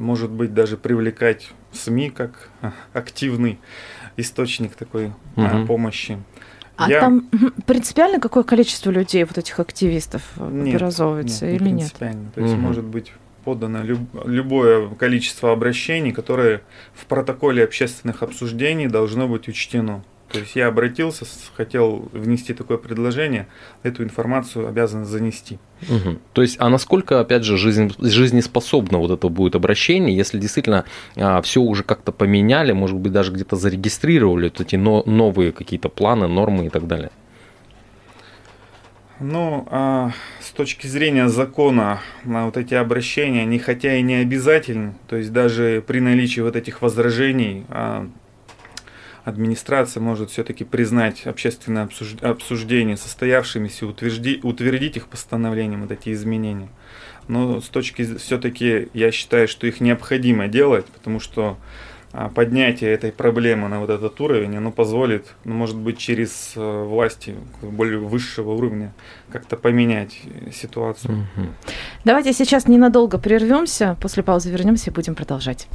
может 0.00 0.30
быть, 0.30 0.54
даже 0.54 0.76
привлекать 0.76 1.50
СМИ 1.72 2.10
как 2.10 2.50
а, 2.62 2.72
активный 2.92 3.58
источник 4.16 4.74
такой 4.74 5.12
угу. 5.36 5.66
помощи. 5.66 6.18
А 6.76 6.88
Я... 6.88 7.00
там 7.00 7.28
принципиально 7.66 8.20
какое 8.20 8.42
количество 8.42 8.90
людей, 8.90 9.22
вот 9.24 9.36
этих 9.36 9.60
активистов, 9.60 10.22
нет, 10.38 10.76
образовывается 10.76 11.46
нет, 11.46 11.60
или 11.60 11.68
не 11.68 11.74
принципиально. 11.80 12.22
нет? 12.22 12.34
То 12.34 12.40
есть 12.40 12.54
угу. 12.54 12.62
может 12.62 12.84
быть 12.84 13.12
подано 13.44 13.82
люб... 13.82 14.00
любое 14.24 14.88
количество 14.94 15.52
обращений, 15.52 16.12
которое 16.12 16.62
в 16.94 17.06
протоколе 17.06 17.64
общественных 17.64 18.22
обсуждений 18.22 18.86
должно 18.86 19.28
быть 19.28 19.48
учтено. 19.48 20.02
То 20.30 20.38
есть 20.38 20.54
я 20.54 20.68
обратился, 20.68 21.24
хотел 21.56 22.08
внести 22.12 22.54
такое 22.54 22.78
предложение, 22.78 23.48
эту 23.82 24.04
информацию 24.04 24.68
обязан 24.68 25.04
занести. 25.04 25.58
Угу. 25.88 26.18
То 26.32 26.42
есть, 26.42 26.56
а 26.60 26.68
насколько, 26.68 27.18
опять 27.18 27.42
же, 27.42 27.56
жизнь, 27.56 27.92
жизнеспособно 27.98 28.98
вот 28.98 29.10
это 29.10 29.28
будет 29.28 29.56
обращение, 29.56 30.16
если 30.16 30.38
действительно 30.38 30.84
а, 31.16 31.42
все 31.42 31.60
уже 31.60 31.82
как-то 31.82 32.12
поменяли, 32.12 32.70
может 32.72 32.96
быть, 32.96 33.12
даже 33.12 33.32
где-то 33.32 33.56
зарегистрировали 33.56 34.44
вот 34.44 34.60
эти 34.60 34.76
но, 34.76 35.02
новые 35.04 35.50
какие-то 35.50 35.88
планы, 35.88 36.28
нормы 36.28 36.66
и 36.66 36.68
так 36.68 36.86
далее? 36.86 37.10
Ну, 39.18 39.66
а, 39.70 40.12
с 40.40 40.50
точки 40.50 40.86
зрения 40.86 41.28
закона, 41.28 42.00
на 42.24 42.46
вот 42.46 42.56
эти 42.56 42.72
обращения, 42.72 43.42
они 43.42 43.58
хотя 43.58 43.96
и 43.96 44.02
не 44.02 44.14
обязательны, 44.14 44.94
то 45.08 45.16
есть 45.16 45.30
даже 45.30 45.84
при 45.86 46.00
наличии 46.00 46.40
вот 46.40 46.56
этих 46.56 46.80
возражений, 46.80 47.66
а, 47.68 48.08
администрация 49.24 50.00
может 50.00 50.30
все-таки 50.30 50.64
признать 50.64 51.26
общественное 51.26 51.88
обсуждение 52.22 52.96
состоявшимися, 52.96 53.86
утверди, 53.86 54.40
утвердить 54.42 54.96
их 54.96 55.08
постановлением, 55.08 55.82
вот 55.82 55.92
эти 55.92 56.12
изменения. 56.12 56.68
Но 57.28 57.60
с 57.60 57.68
точки 57.68 58.16
все-таки 58.16 58.88
я 58.92 59.12
считаю, 59.12 59.46
что 59.48 59.66
их 59.66 59.80
необходимо 59.80 60.48
делать, 60.48 60.86
потому 60.86 61.20
что 61.20 61.56
а, 62.12 62.28
поднятие 62.28 62.90
этой 62.90 63.12
проблемы 63.12 63.68
на 63.68 63.78
вот 63.78 63.88
этот 63.88 64.20
уровень, 64.20 64.56
оно 64.56 64.72
позволит, 64.72 65.28
ну, 65.44 65.54
может 65.54 65.76
быть, 65.76 65.96
через 65.96 66.54
э, 66.56 66.82
власти 66.84 67.36
более 67.62 67.98
высшего 67.98 68.50
уровня 68.50 68.92
как-то 69.30 69.56
поменять 69.56 70.18
ситуацию. 70.52 71.28
Давайте 72.04 72.32
сейчас 72.32 72.66
ненадолго 72.66 73.18
прервемся, 73.18 73.96
после 74.02 74.24
паузы 74.24 74.50
вернемся 74.50 74.90
и 74.90 74.92
будем 74.92 75.14
продолжать. 75.14 75.68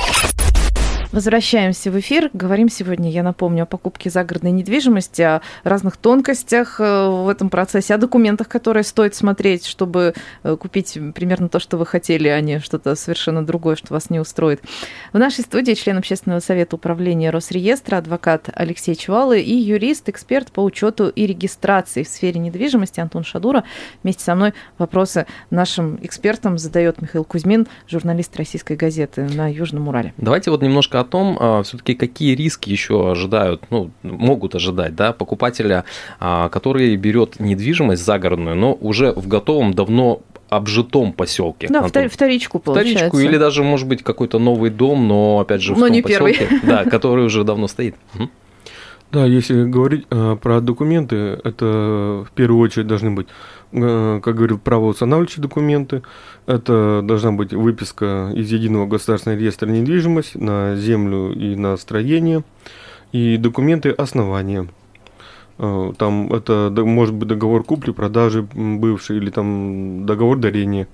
Возвращаемся 1.12 1.92
в 1.92 2.00
эфир. 2.00 2.30
Говорим 2.34 2.68
сегодня, 2.70 3.10
я 3.10 3.24
напомню, 3.24 3.64
о 3.64 3.66
покупке 3.66 4.10
загородной 4.10 4.52
недвижимости, 4.52 5.22
о 5.22 5.42
разных 5.64 5.98
тонкостях 5.98 6.80
э, 6.80 7.08
в 7.10 7.30
этом 7.30 7.50
процессе, 7.50 7.94
о 7.94 7.98
документах, 7.98 8.50
которые 8.50 8.84
стоит 8.84 9.16
смотреть, 9.16 9.66
чтобы 9.66 10.14
э, 10.44 10.58
купить 10.58 10.98
примерно 11.14 11.48
то, 11.48 11.60
что 11.60 11.78
вы 11.78 11.86
хотели, 11.86 12.28
а 12.28 12.42
не 12.42 12.60
что-то 12.60 12.96
совершенно 12.96 13.46
другое, 13.46 13.76
что 13.76 13.94
вас 13.94 14.10
не 14.10 14.20
устроит. 14.20 14.62
В 15.14 15.18
нашей 15.18 15.42
студии 15.46 15.74
член 15.74 15.98
общественного 15.98 16.42
совета 16.42 16.76
управления 16.76 17.30
Росреестра, 17.30 17.98
адвокат 17.98 18.50
Алексей 18.54 18.96
Чувалы 18.96 19.40
и 19.40 19.56
юрист, 19.56 20.10
эксперт 20.10 20.52
по 20.52 20.64
учету 20.64 21.08
и 21.08 21.26
регистрации 21.26 22.04
в 22.04 22.10
сфере 22.10 22.40
недвижимости 22.40 23.00
Антон 23.00 23.24
Шадура. 23.24 23.64
Вместе 24.04 24.24
со 24.24 24.36
мной 24.36 24.54
вопросы 24.78 25.28
нашим 25.50 25.98
экспертам 26.02 26.58
задает 26.58 27.02
Михаил 27.02 27.24
Кузьмин, 27.24 27.68
журналист 27.88 28.36
российской 28.36 28.76
газеты 28.76 29.24
на 29.24 29.52
Южном 29.52 29.88
Урале. 29.88 30.14
Давайте 30.18 30.52
вот 30.52 30.62
немножко 30.62 31.05
том, 31.06 31.38
а, 31.40 31.64
все-таки 31.64 31.96
какие 31.96 32.36
риски 32.36 32.70
еще 32.70 33.12
ожидают, 33.12 33.64
ну, 33.70 33.92
могут 34.04 34.56
ожидать, 34.56 34.96
да, 34.96 35.14
покупателя, 35.14 35.86
а, 36.20 36.50
который 36.50 36.96
берет 36.96 37.40
недвижимость 37.40 38.04
загородную, 38.04 38.56
но 38.56 38.74
уже 38.74 39.12
в 39.14 39.28
готовом 39.28 39.74
давно 39.74 40.22
обжитом 40.50 41.12
поселке. 41.14 41.68
Да, 41.70 41.82
Антон. 41.84 42.10
вторичку 42.10 42.60
получается. 42.60 43.08
Вторичку 43.08 43.20
или 43.20 43.38
даже, 43.38 43.64
может 43.64 43.88
быть, 43.88 44.04
какой-то 44.04 44.40
новый 44.40 44.70
дом, 44.70 45.08
но, 45.08 45.40
опять 45.40 45.62
же, 45.62 45.74
в 45.74 45.78
но 45.78 45.88
том 45.88 45.96
не 45.96 46.02
поселке, 46.02 46.48
первый. 46.50 46.62
да, 46.64 46.84
который 46.86 47.26
уже 47.26 47.44
давно 47.44 47.68
стоит. 47.68 47.96
Да, 49.12 49.26
если 49.26 49.64
говорить 49.64 50.06
э, 50.10 50.36
про 50.42 50.62
документы, 50.62 51.40
это 51.44 52.26
в 52.28 52.32
первую 52.36 52.60
очередь 52.60 52.88
должны 52.88 53.12
быть, 53.12 53.28
э, 53.72 54.20
как 54.22 54.36
говорил, 54.36 54.58
правоустанавливающие 54.58 55.42
документы. 55.42 56.02
Это 56.48 57.02
должна 57.04 57.32
быть 57.32 57.54
выписка 57.54 58.32
из 58.36 58.52
Единого 58.52 58.88
государственного 58.88 59.40
реестра 59.40 59.70
недвижимости 59.70 60.38
на 60.38 60.76
землю 60.76 61.32
и 61.32 61.56
на 61.56 61.78
строение. 61.78 62.44
И 63.12 63.38
документы 63.38 63.92
основания. 63.92 64.68
Э, 65.60 65.94
там 65.98 66.34
это 66.34 66.72
может 66.76 67.16
быть 67.16 67.30
договор 67.30 67.64
купли-продажи 67.64 68.42
бывший 68.54 69.18
или 69.18 69.30
там 69.30 70.06
договор 70.06 70.38
дарения. 70.38 70.88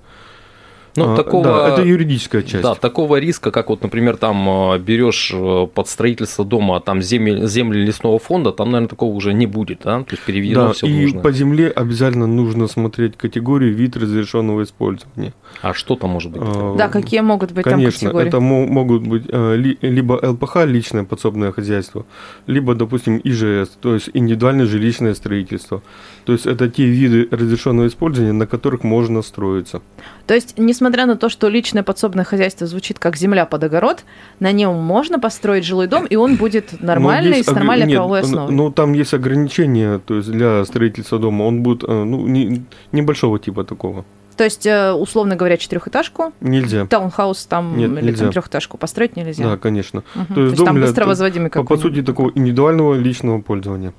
Ну, 0.94 1.12
а, 1.12 1.16
такого, 1.16 1.44
да, 1.44 1.68
это 1.68 1.82
юридическая 1.82 2.42
часть. 2.42 2.62
Да, 2.62 2.74
такого 2.74 3.16
риска, 3.16 3.50
как 3.50 3.70
вот, 3.70 3.82
например, 3.82 4.18
там 4.18 4.48
а, 4.48 4.78
берешь 4.78 5.30
э, 5.34 5.66
под 5.72 5.88
строительство 5.88 6.44
дома 6.44 6.80
там 6.80 7.00
земли, 7.00 7.46
земли 7.46 7.82
лесного 7.82 8.18
фонда, 8.18 8.52
там, 8.52 8.70
наверное, 8.70 8.88
такого 8.88 9.14
уже 9.14 9.32
не 9.32 9.46
будет, 9.46 9.80
да? 9.84 10.00
То 10.00 10.10
есть 10.10 10.22
переведено 10.22 10.68
да, 10.68 10.72
все 10.72 10.86
и 10.86 11.02
нужно. 11.02 11.20
по 11.20 11.32
земле 11.32 11.68
обязательно 11.68 12.26
нужно 12.26 12.66
смотреть 12.66 13.16
категорию, 13.16 13.74
вид 13.74 13.96
разрешенного 13.96 14.64
использования. 14.64 15.32
А 15.62 15.72
что 15.72 15.96
там 15.96 16.10
может 16.10 16.30
быть? 16.30 16.42
А, 16.44 16.74
да, 16.76 16.88
какие 16.88 17.20
могут 17.20 17.52
быть 17.52 17.64
конечно, 17.64 18.10
там 18.10 18.18
категории? 18.18 18.28
это 18.28 18.40
могут 18.40 19.06
быть 19.06 19.24
э, 19.28 19.56
либо 19.80 20.20
ЛПХ, 20.22 20.64
личное 20.66 21.04
подсобное 21.04 21.52
хозяйство, 21.52 22.04
либо, 22.46 22.74
допустим, 22.74 23.18
ИЖС, 23.24 23.70
то 23.80 23.94
есть 23.94 24.10
индивидуальное 24.12 24.66
жилищное 24.66 25.14
строительство. 25.14 25.82
То 26.24 26.32
есть 26.32 26.46
это 26.46 26.68
те 26.68 26.84
виды 26.84 27.28
разрешенного 27.30 27.86
использования, 27.86 28.32
на 28.32 28.46
которых 28.46 28.84
можно 28.84 29.22
строиться. 29.22 29.80
То 30.26 30.34
есть, 30.34 30.54
несмотря 30.58 30.81
на 30.90 31.16
то, 31.16 31.28
что 31.28 31.48
личное 31.48 31.82
подсобное 31.82 32.24
хозяйство 32.24 32.66
звучит 32.66 32.98
как 32.98 33.16
земля 33.16 33.46
под 33.46 33.64
огород, 33.64 34.04
на 34.40 34.52
нем 34.52 34.76
можно 34.76 35.18
построить 35.18 35.64
жилой 35.64 35.86
дом, 35.86 36.06
и 36.06 36.16
он 36.16 36.36
будет 36.36 36.80
нормальный, 36.80 37.42
с 37.42 37.50
нормальной 37.50 37.86
огр... 37.86 37.94
правовой 37.96 38.20
основой. 38.20 38.54
Ну, 38.54 38.70
там 38.70 38.92
есть 38.92 39.14
ограничения, 39.14 39.98
то 39.98 40.16
есть 40.16 40.30
для 40.30 40.64
строительства 40.64 41.18
дома 41.18 41.44
он 41.44 41.62
будет 41.62 41.84
э, 41.84 42.04
ну, 42.04 42.26
не, 42.26 42.64
небольшого 42.92 43.38
типа 43.38 43.64
такого. 43.64 44.04
То 44.36 44.44
есть, 44.44 44.66
э, 44.66 44.92
условно 44.92 45.36
говоря, 45.36 45.56
четырехэтажку. 45.56 46.32
Нельзя. 46.40 46.86
Таунхаус 46.86 47.44
там 47.46 47.76
Нет, 47.76 47.90
или 47.92 48.06
нельзя. 48.06 48.24
там 48.24 48.32
трехэтажку 48.32 48.78
построить 48.78 49.16
нельзя. 49.16 49.44
Да, 49.44 49.56
конечно. 49.58 50.02
Угу. 50.14 50.26
То 50.26 50.34
То 50.34 50.40
есть, 50.40 50.50
есть 50.52 50.56
дом 50.56 50.66
там 50.66 50.76
для- 50.76 50.86
быстро 50.86 51.06
возводимый 51.06 51.50
По, 51.50 51.64
по 51.64 51.76
сути, 51.76 52.02
такого 52.02 52.32
индивидуального 52.34 52.94
личного 52.94 53.40
пользования. 53.40 53.92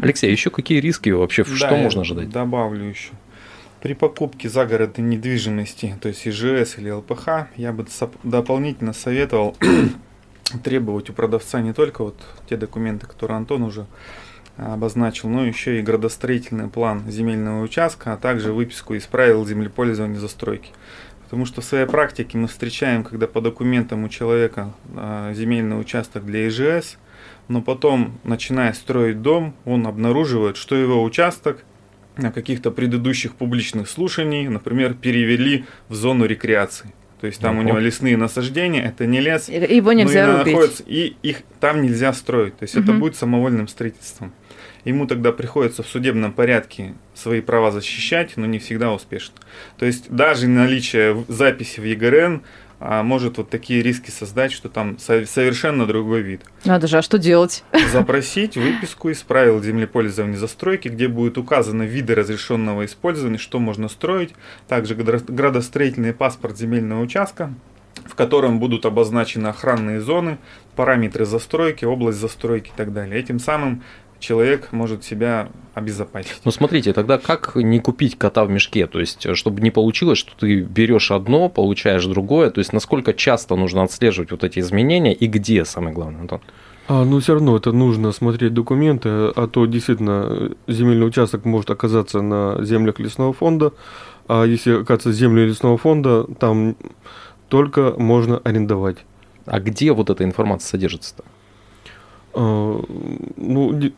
Алексей, 0.00 0.30
еще 0.30 0.50
какие 0.50 0.80
риски 0.80 1.10
вообще, 1.10 1.44
Да, 1.44 1.54
что 1.54 1.76
можно 1.76 2.00
ожидать? 2.00 2.30
Добавлю 2.30 2.84
еще. 2.84 3.10
При 3.80 3.92
покупке 3.92 4.48
загородной 4.48 5.04
недвижимости, 5.04 5.96
то 6.00 6.08
есть 6.08 6.26
ИЖС 6.26 6.78
или 6.78 6.90
ЛПХ, 6.90 7.48
я 7.56 7.72
бы 7.72 7.86
дополнительно 8.22 8.92
советовал 8.92 9.56
требовать 10.64 11.10
у 11.10 11.12
продавца 11.12 11.60
не 11.60 11.72
только 11.72 12.02
вот 12.02 12.16
те 12.48 12.56
документы, 12.56 13.06
которые 13.06 13.36
Антон 13.36 13.62
уже 13.62 13.86
обозначил, 14.56 15.28
но 15.28 15.44
еще 15.44 15.78
и 15.78 15.82
градостроительный 15.82 16.68
план 16.68 17.10
земельного 17.10 17.62
участка, 17.62 18.14
а 18.14 18.16
также 18.16 18.52
выписку 18.52 18.94
из 18.94 19.04
правил 19.06 19.44
землепользования 19.46 20.18
застройки. 20.18 20.70
Потому 21.24 21.44
что 21.44 21.60
в 21.60 21.64
своей 21.64 21.86
практике 21.86 22.38
мы 22.38 22.48
встречаем, 22.48 23.04
когда 23.04 23.26
по 23.26 23.40
документам 23.40 24.04
у 24.04 24.08
человека 24.08 24.72
а, 24.94 25.34
земельный 25.34 25.78
участок 25.78 26.24
для 26.24 26.48
ИЖС, 26.48 26.98
но 27.48 27.60
потом, 27.60 28.18
начиная 28.24 28.72
строить 28.72 29.22
дом, 29.22 29.54
он 29.64 29.86
обнаруживает, 29.86 30.56
что 30.56 30.76
его 30.76 31.02
участок 31.02 31.64
каких-то 32.16 32.70
предыдущих 32.70 33.34
публичных 33.34 33.88
слушаний, 33.88 34.48
например, 34.48 34.94
перевели 34.94 35.64
в 35.88 35.94
зону 35.94 36.24
рекреации. 36.26 36.92
То 37.20 37.26
есть 37.26 37.40
там 37.40 37.56
у 37.56 37.60
Ого. 37.60 37.68
него 37.68 37.78
лесные 37.78 38.16
насаждения, 38.16 38.84
это 38.84 39.06
не 39.06 39.20
лес, 39.20 39.48
И- 39.48 39.52
Его 39.54 39.92
но 39.92 40.00
нельзя 40.00 40.24
именно 40.24 40.38
рубить. 40.40 40.52
находится- 40.54 40.82
и 40.86 41.16
их 41.22 41.38
там 41.60 41.82
нельзя 41.82 42.12
строить. 42.12 42.56
То 42.58 42.64
есть 42.64 42.74
это 42.74 42.90
Мгм. 42.92 43.00
будет 43.00 43.16
самовольным 43.16 43.68
строительством. 43.68 44.32
Ему 44.84 45.06
тогда 45.06 45.32
приходится 45.32 45.82
в 45.82 45.88
судебном 45.88 46.32
порядке 46.32 46.94
свои 47.14 47.40
права 47.40 47.70
защищать, 47.72 48.36
но 48.36 48.46
не 48.46 48.58
всегда 48.60 48.92
успешно. 48.92 49.34
То 49.78 49.86
есть 49.86 50.10
даже 50.10 50.46
наличие 50.46 51.24
записи 51.28 51.80
в 51.80 51.84
ЕГРН 51.84 52.42
может 52.80 53.38
вот 53.38 53.48
такие 53.48 53.82
риски 53.82 54.10
создать, 54.10 54.52
что 54.52 54.68
там 54.68 54.98
со- 54.98 55.24
совершенно 55.24 55.86
другой 55.86 56.20
вид. 56.20 56.42
Надо 56.64 56.86
же, 56.86 56.98
а 56.98 57.02
что 57.02 57.18
делать? 57.18 57.64
Запросить 57.92 58.56
выписку 58.56 59.08
из 59.08 59.22
правил 59.22 59.62
землепользования 59.62 60.36
застройки, 60.36 60.88
где 60.88 61.08
будет 61.08 61.38
указаны 61.38 61.84
виды 61.84 62.14
разрешенного 62.14 62.84
использования, 62.84 63.38
что 63.38 63.58
можно 63.58 63.88
строить, 63.88 64.34
также 64.68 64.94
градо- 64.94 65.24
градостроительный 65.32 66.12
паспорт 66.12 66.58
земельного 66.58 67.00
участка, 67.02 67.52
в 68.04 68.14
котором 68.14 68.60
будут 68.60 68.84
обозначены 68.84 69.46
охранные 69.48 70.00
зоны, 70.02 70.36
параметры 70.76 71.24
застройки, 71.24 71.86
область 71.86 72.18
застройки 72.18 72.68
и 72.68 72.72
так 72.76 72.92
далее. 72.92 73.18
Этим 73.18 73.38
самым 73.38 73.82
человек 74.18 74.72
может 74.72 75.04
себя 75.04 75.48
обезопасить. 75.74 76.40
Ну 76.44 76.50
смотрите, 76.50 76.92
тогда 76.92 77.18
как 77.18 77.54
не 77.56 77.80
купить 77.80 78.16
кота 78.16 78.44
в 78.44 78.50
мешке? 78.50 78.86
То 78.86 79.00
есть, 79.00 79.26
чтобы 79.36 79.60
не 79.60 79.70
получилось, 79.70 80.18
что 80.18 80.32
ты 80.36 80.60
берешь 80.62 81.10
одно, 81.10 81.48
получаешь 81.48 82.04
другое. 82.06 82.50
То 82.50 82.60
есть, 82.60 82.72
насколько 82.72 83.12
часто 83.12 83.56
нужно 83.56 83.82
отслеживать 83.82 84.30
вот 84.30 84.44
эти 84.44 84.60
изменения 84.60 85.12
и 85.12 85.26
где, 85.26 85.64
самое 85.64 85.94
главное, 85.94 86.22
Антон? 86.22 86.40
А, 86.88 87.04
ну, 87.04 87.18
все 87.18 87.34
равно 87.34 87.56
это 87.56 87.72
нужно 87.72 88.12
смотреть 88.12 88.54
документы, 88.54 89.08
а 89.08 89.48
то 89.50 89.66
действительно 89.66 90.52
земельный 90.68 91.06
участок 91.06 91.44
может 91.44 91.70
оказаться 91.70 92.22
на 92.22 92.64
землях 92.64 93.00
лесного 93.00 93.32
фонда, 93.32 93.72
а 94.28 94.44
если 94.44 94.80
оказаться 94.80 95.12
земли 95.12 95.46
лесного 95.46 95.78
фонда, 95.78 96.24
там 96.38 96.76
только 97.48 97.94
можно 97.98 98.38
арендовать. 98.38 98.98
А 99.46 99.60
где 99.60 99.92
вот 99.92 100.10
эта 100.10 100.24
информация 100.24 100.68
содержится-то? 100.68 101.24
А, 102.34 102.84
ну, 103.36 103.92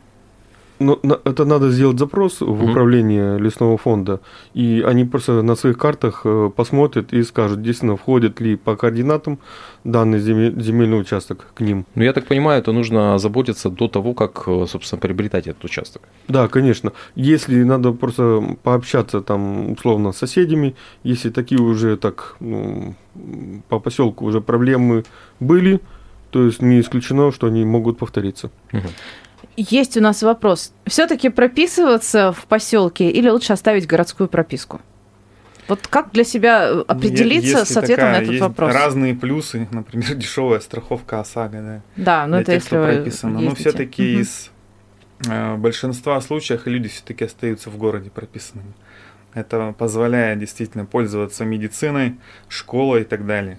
но 0.78 1.20
это 1.24 1.44
надо 1.44 1.70
сделать 1.70 1.98
запрос 1.98 2.40
в 2.40 2.64
управление 2.64 3.38
лесного 3.38 3.76
фонда, 3.76 4.20
и 4.54 4.84
они 4.86 5.04
просто 5.04 5.42
на 5.42 5.56
своих 5.56 5.78
картах 5.78 6.22
э, 6.24 6.50
посмотрят 6.54 7.12
и 7.12 7.22
скажут, 7.22 7.62
действительно, 7.62 7.96
входит 7.96 8.40
ли 8.40 8.56
по 8.56 8.76
координатам 8.76 9.38
данный 9.84 10.18
земе- 10.18 10.52
земельный 10.60 11.00
участок 11.00 11.46
к 11.54 11.60
ним. 11.60 11.84
Ну, 11.94 12.04
я 12.04 12.12
так 12.12 12.26
понимаю, 12.26 12.60
это 12.60 12.72
нужно 12.72 13.18
заботиться 13.18 13.70
до 13.70 13.88
того, 13.88 14.14
как, 14.14 14.44
э, 14.46 14.66
собственно, 14.68 15.00
приобретать 15.00 15.46
этот 15.46 15.64
участок. 15.64 16.02
Да, 16.28 16.48
конечно. 16.48 16.92
Если 17.16 17.64
надо 17.64 17.92
просто 17.92 18.42
пообщаться 18.62 19.20
там 19.20 19.72
условно 19.72 20.12
с 20.12 20.18
соседями, 20.18 20.74
если 21.04 21.30
такие 21.30 21.60
уже 21.60 21.96
так 21.96 22.36
ну, 22.40 22.94
по 23.68 23.80
поселку 23.80 24.24
уже 24.26 24.40
проблемы 24.40 25.04
были, 25.40 25.80
то 26.30 26.44
есть 26.44 26.62
не 26.62 26.80
исключено, 26.80 27.32
что 27.32 27.46
они 27.46 27.64
могут 27.64 27.98
повториться. 27.98 28.50
Есть 29.60 29.96
у 29.96 30.00
нас 30.00 30.22
вопрос. 30.22 30.72
Все-таки 30.86 31.30
прописываться 31.30 32.32
в 32.32 32.46
поселке 32.46 33.10
или 33.10 33.28
лучше 33.28 33.52
оставить 33.52 33.88
городскую 33.88 34.28
прописку? 34.28 34.80
Вот 35.66 35.86
как 35.88 36.12
для 36.12 36.22
себя 36.24 36.68
э, 36.68 36.84
определиться 36.86 37.58
Если 37.58 37.74
с 37.74 37.76
ответом 37.76 37.96
такая- 37.96 38.12
на 38.12 38.22
этот 38.22 38.30
есть 38.30 38.40
вопрос? 38.42 38.72
разные 38.72 39.14
плюсы, 39.16 39.66
например, 39.72 40.14
дешевая 40.14 40.60
страховка 40.60 41.20
ОСАГО, 41.20 41.60
да. 41.60 41.80
Да, 41.96 42.26
ну 42.28 42.36
это 42.36 42.52
тех, 42.52 42.62
если 42.62 42.76
прописано. 42.76 43.40
Но 43.40 43.54
все-таки 43.56 44.02
Мгм. 44.12 44.20
из 44.22 44.50
э, 45.28 45.56
большинства 45.56 46.20
случаев 46.20 46.66
люди 46.66 46.88
все-таки 46.88 47.24
остаются 47.24 47.68
в 47.68 47.76
городе 47.76 48.10
прописанными. 48.10 48.72
Это 49.34 49.74
позволяет 49.78 50.38
действительно 50.38 50.84
пользоваться 50.86 51.44
медициной, 51.44 52.16
школой 52.48 53.02
и 53.02 53.04
так 53.04 53.26
далее. 53.26 53.58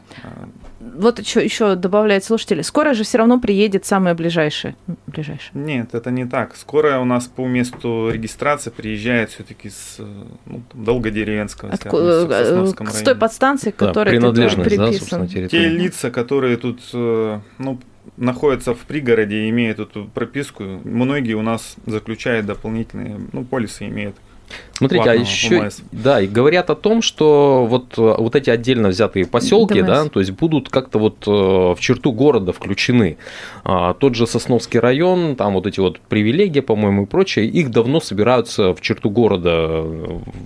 Вот 0.80 1.20
еще, 1.20 1.44
еще 1.44 1.76
добавляет 1.76 2.24
слушатели. 2.24 2.62
Скоро 2.64 2.94
же 2.94 3.04
все 3.04 3.20
равно 3.20 3.40
приедет 3.40 3.86
самое 3.86 4.16
ближайшее. 4.16 4.76
Ближайшее. 5.08 5.52
Нет, 5.54 5.94
это 5.94 6.10
не 6.10 6.26
так. 6.26 6.56
Скоро 6.56 7.00
у 7.00 7.06
нас 7.06 7.28
по 7.28 7.46
месту 7.48 8.10
регистрации 8.12 8.72
приезжает 8.72 9.30
все-таки 9.30 9.70
с 9.70 9.98
э, 10.00 10.24
ну, 10.46 10.62
Долгодеревенского, 10.74 11.70
Отку- 11.72 11.98
к 12.26 12.82
э, 12.82 12.92
с 12.92 13.02
той 13.04 13.16
подстанции, 13.16 13.74
Да, 13.78 13.88
которая 13.88 14.16
принадлежность, 14.16 14.78
да, 14.78 14.92
собственно, 14.92 15.28
Те 15.28 15.34
территории. 15.36 15.70
лица, 15.70 16.12
которые 16.12 16.58
тут 16.58 16.82
э, 16.94 17.40
ну, 17.60 17.80
находятся 18.18 18.74
в 18.74 18.80
пригороде 18.80 19.46
и 19.46 19.50
имеют 19.50 19.80
эту 19.80 20.06
прописку, 20.06 20.64
многие 20.64 21.34
у 21.34 21.42
нас 21.42 21.76
заключают 21.86 22.46
дополнительные, 22.46 23.20
ну, 23.32 23.44
полисы 23.44 23.86
имеют. 23.88 24.16
Смотрите, 24.80 25.10
а 25.10 25.14
еще, 25.14 25.60
ОМС. 25.60 25.80
да, 25.92 26.22
и 26.22 26.28
говорят 26.28 26.70
о 26.70 26.76
том, 26.76 27.02
что 27.02 27.66
вот, 27.70 27.98
э, 27.98 28.16
вот 28.18 28.34
эти 28.36 28.50
отдельно 28.50 28.88
взятые 28.88 29.26
поселки, 29.26 29.82
ДМС. 29.82 29.88
да, 29.88 30.06
то 30.06 30.20
есть 30.22 30.32
будут 30.32 30.70
как-то 30.70 31.00
вот 31.00 31.28
э, 31.28 31.30
в 31.30 31.78
черту 31.80 32.14
города 32.14 32.54
включены. 32.54 33.18
А, 33.66 33.94
тот 33.94 34.16
же 34.16 34.26
Сосновский 34.26 34.80
район, 34.80 35.36
там 35.36 35.54
вот 35.54 35.68
эти 35.68 35.82
вот 35.82 36.00
привилегии, 36.00 36.62
по-моему, 36.62 37.04
и 37.04 37.06
прочее, 37.06 37.46
их 37.46 37.72
давно 37.72 38.00
собираются 38.00 38.74
в 38.74 38.80
черту 38.80 39.10
города, 39.10 39.82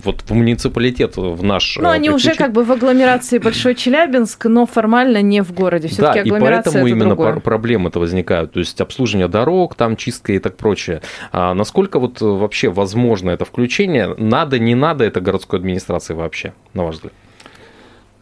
вот 0.03 0.21
в 0.21 0.33
муниципалитет, 0.33 1.15
в 1.15 1.43
наш. 1.43 1.77
Ну, 1.77 1.89
э, 1.89 1.91
они 1.91 2.09
уже 2.09 2.33
как 2.33 2.53
бы 2.53 2.63
в 2.63 2.71
агломерации 2.71 3.37
Большой 3.37 3.75
Челябинск, 3.75 4.45
но 4.45 4.65
формально 4.65 5.21
не 5.21 5.43
в 5.43 5.53
городе. 5.53 5.89
Да, 5.89 5.93
Все-таки 5.93 6.19
и 6.19 6.21
агломерация 6.21 6.73
поэтому 6.73 6.87
это 6.87 6.95
именно 6.95 7.15
другое. 7.15 7.33
пр- 7.33 7.41
проблемы-то 7.41 7.99
возникают. 7.99 8.53
То 8.53 8.59
есть 8.59 8.81
обслуживание 8.81 9.27
дорог, 9.27 9.75
там 9.75 9.95
чистка 9.95 10.33
и 10.33 10.39
так 10.39 10.57
прочее. 10.57 11.01
А 11.31 11.53
насколько 11.53 11.99
вот 11.99 12.19
вообще 12.21 12.69
возможно 12.69 13.29
это 13.29 13.45
включение? 13.45 14.15
Надо, 14.23 14.57
не 14.57 14.73
надо 14.73 15.03
это 15.03 15.19
городской 15.19 15.59
администрации 15.59 16.13
вообще, 16.13 16.53
на 16.73 16.85
ваш 16.85 16.95
взгляд? 16.95 17.13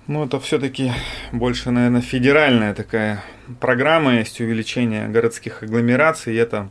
Ну, 0.07 0.25
это 0.25 0.39
все-таки 0.39 0.91
больше, 1.31 1.69
наверное, 1.69 2.01
федеральная 2.01 2.73
такая 2.73 3.23
программа 3.59 4.15
есть 4.17 4.41
увеличение 4.41 5.07
городских 5.07 5.61
агломераций. 5.61 6.33
И 6.33 6.37
это 6.37 6.69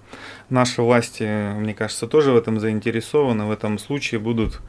наши 0.48 0.82
власти, 0.82 1.54
мне 1.54 1.74
кажется, 1.74 2.06
тоже 2.06 2.32
в 2.32 2.36
этом 2.36 2.58
заинтересованы. 2.58 3.44
В 3.44 3.52
этом 3.52 3.78
случае 3.78 4.18
будут 4.20 4.60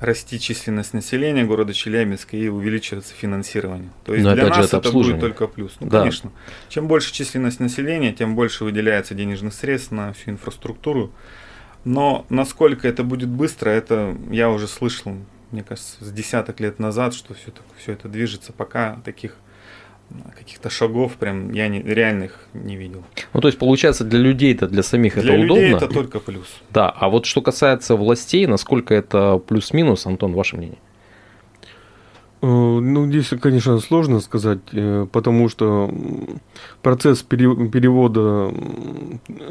расти 0.00 0.38
численность 0.38 0.94
населения 0.94 1.44
города 1.44 1.72
Челябинска 1.72 2.36
и 2.36 2.48
увеличиваться 2.48 3.14
финансирование. 3.14 3.90
То 4.04 4.14
есть 4.14 4.24
Но 4.24 4.34
для 4.34 4.48
нас 4.48 4.66
это 4.66 4.76
это, 4.78 4.92
будет 4.92 5.18
только 5.18 5.46
плюс. 5.46 5.76
Ну, 5.80 5.88
Да. 5.88 6.00
конечно. 6.00 6.30
Чем 6.68 6.88
больше 6.88 7.12
численность 7.12 7.58
населения, 7.58 8.12
тем 8.12 8.34
больше 8.34 8.64
выделяется 8.64 9.14
денежных 9.14 9.54
средств 9.54 9.92
на 9.92 10.12
всю 10.12 10.32
инфраструктуру. 10.32 11.10
Но 11.84 12.26
насколько 12.28 12.86
это 12.86 13.04
будет 13.04 13.28
быстро, 13.28 13.70
это 13.70 14.16
я 14.30 14.50
уже 14.50 14.68
слышал, 14.68 15.14
мне 15.50 15.62
кажется, 15.62 16.04
с 16.04 16.12
десяток 16.12 16.60
лет 16.60 16.78
назад, 16.78 17.14
что 17.14 17.34
все, 17.34 17.50
так, 17.50 17.64
все 17.78 17.92
это 17.92 18.08
движется. 18.08 18.52
Пока 18.52 19.00
таких 19.04 19.36
каких-то 20.36 20.70
шагов 20.70 21.14
прям 21.14 21.52
я 21.52 21.68
не, 21.68 21.80
реальных 21.82 22.40
не 22.52 22.76
видел. 22.76 23.04
Ну, 23.32 23.40
то 23.40 23.48
есть, 23.48 23.58
получается, 23.58 24.04
для 24.04 24.18
людей-то, 24.18 24.66
для 24.66 24.82
самих 24.82 25.14
Для 25.14 25.22
это 25.22 25.32
людей 25.36 25.70
удобно. 25.70 25.84
это 25.84 25.94
только 25.94 26.20
плюс. 26.20 26.46
Да, 26.70 26.90
а 26.90 27.08
вот 27.08 27.26
что 27.26 27.42
касается 27.42 27.96
властей, 27.96 28.46
насколько 28.46 28.92
это 28.94 29.38
плюс-минус, 29.38 30.06
Антон, 30.06 30.32
ваше 30.32 30.56
мнение? 30.56 30.78
Э, 32.42 32.46
Ну, 32.80 33.06
здесь, 33.06 33.28
конечно, 33.40 33.78
сложно 33.80 34.20
сказать, 34.20 34.58
э, 34.72 35.06
потому 35.12 35.48
что 35.48 35.90
процесс 36.82 37.22
пере- 37.22 37.68
перевода 37.68 38.52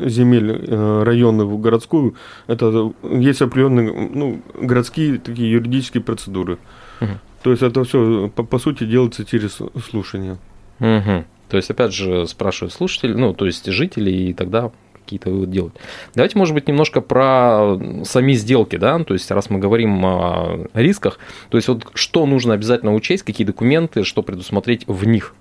земель 0.06 0.52
э, 0.52 1.04
районных 1.04 1.48
в 1.48 1.62
городскую, 1.62 2.16
это 2.48 2.92
есть 3.04 3.42
определенные 3.42 4.10
ну, 4.14 4.40
городские 4.62 5.20
такие 5.20 5.52
юридические 5.52 6.02
процедуры. 6.02 6.58
Мгм. 7.00 7.20
То 7.44 7.52
есть 7.52 7.64
это 7.64 7.84
все, 7.84 8.30
по, 8.36 8.44
по 8.44 8.60
сути, 8.60 8.86
делается 8.86 9.24
через 9.24 9.60
слушание. 9.90 10.38
Мгм. 10.80 11.26
То 11.50 11.58
есть, 11.58 11.72
опять 11.72 11.94
же, 11.94 12.28
спрашивают 12.28 12.74
слушатели, 12.74 13.14
ну, 13.14 13.34
то 13.34 13.46
есть 13.46 13.66
жители, 13.72 14.12
и 14.12 14.34
тогда 14.34 14.72
какие-то 15.10 15.32
выводы 15.32 15.52
делать. 15.52 15.74
Давайте, 16.14 16.38
может 16.38 16.54
быть, 16.54 16.68
немножко 16.68 17.02
про 17.02 17.80
сами 18.04 18.34
сделки, 18.34 18.76
да, 18.76 19.04
то 19.04 19.16
есть, 19.16 19.32
раз 19.32 19.50
мы 19.50 19.58
говорим 19.58 20.06
о 20.06 20.68
рисках, 20.76 21.18
то 21.50 21.58
есть, 21.58 21.68
вот 21.68 21.88
что 21.96 22.28
нужно 22.28 22.54
обязательно 22.54 22.94
учесть, 22.94 23.24
какие 23.24 23.48
документы, 23.48 24.04
что 24.04 24.22
предусмотреть 24.22 24.86
в 24.88 25.06
них. 25.08 25.34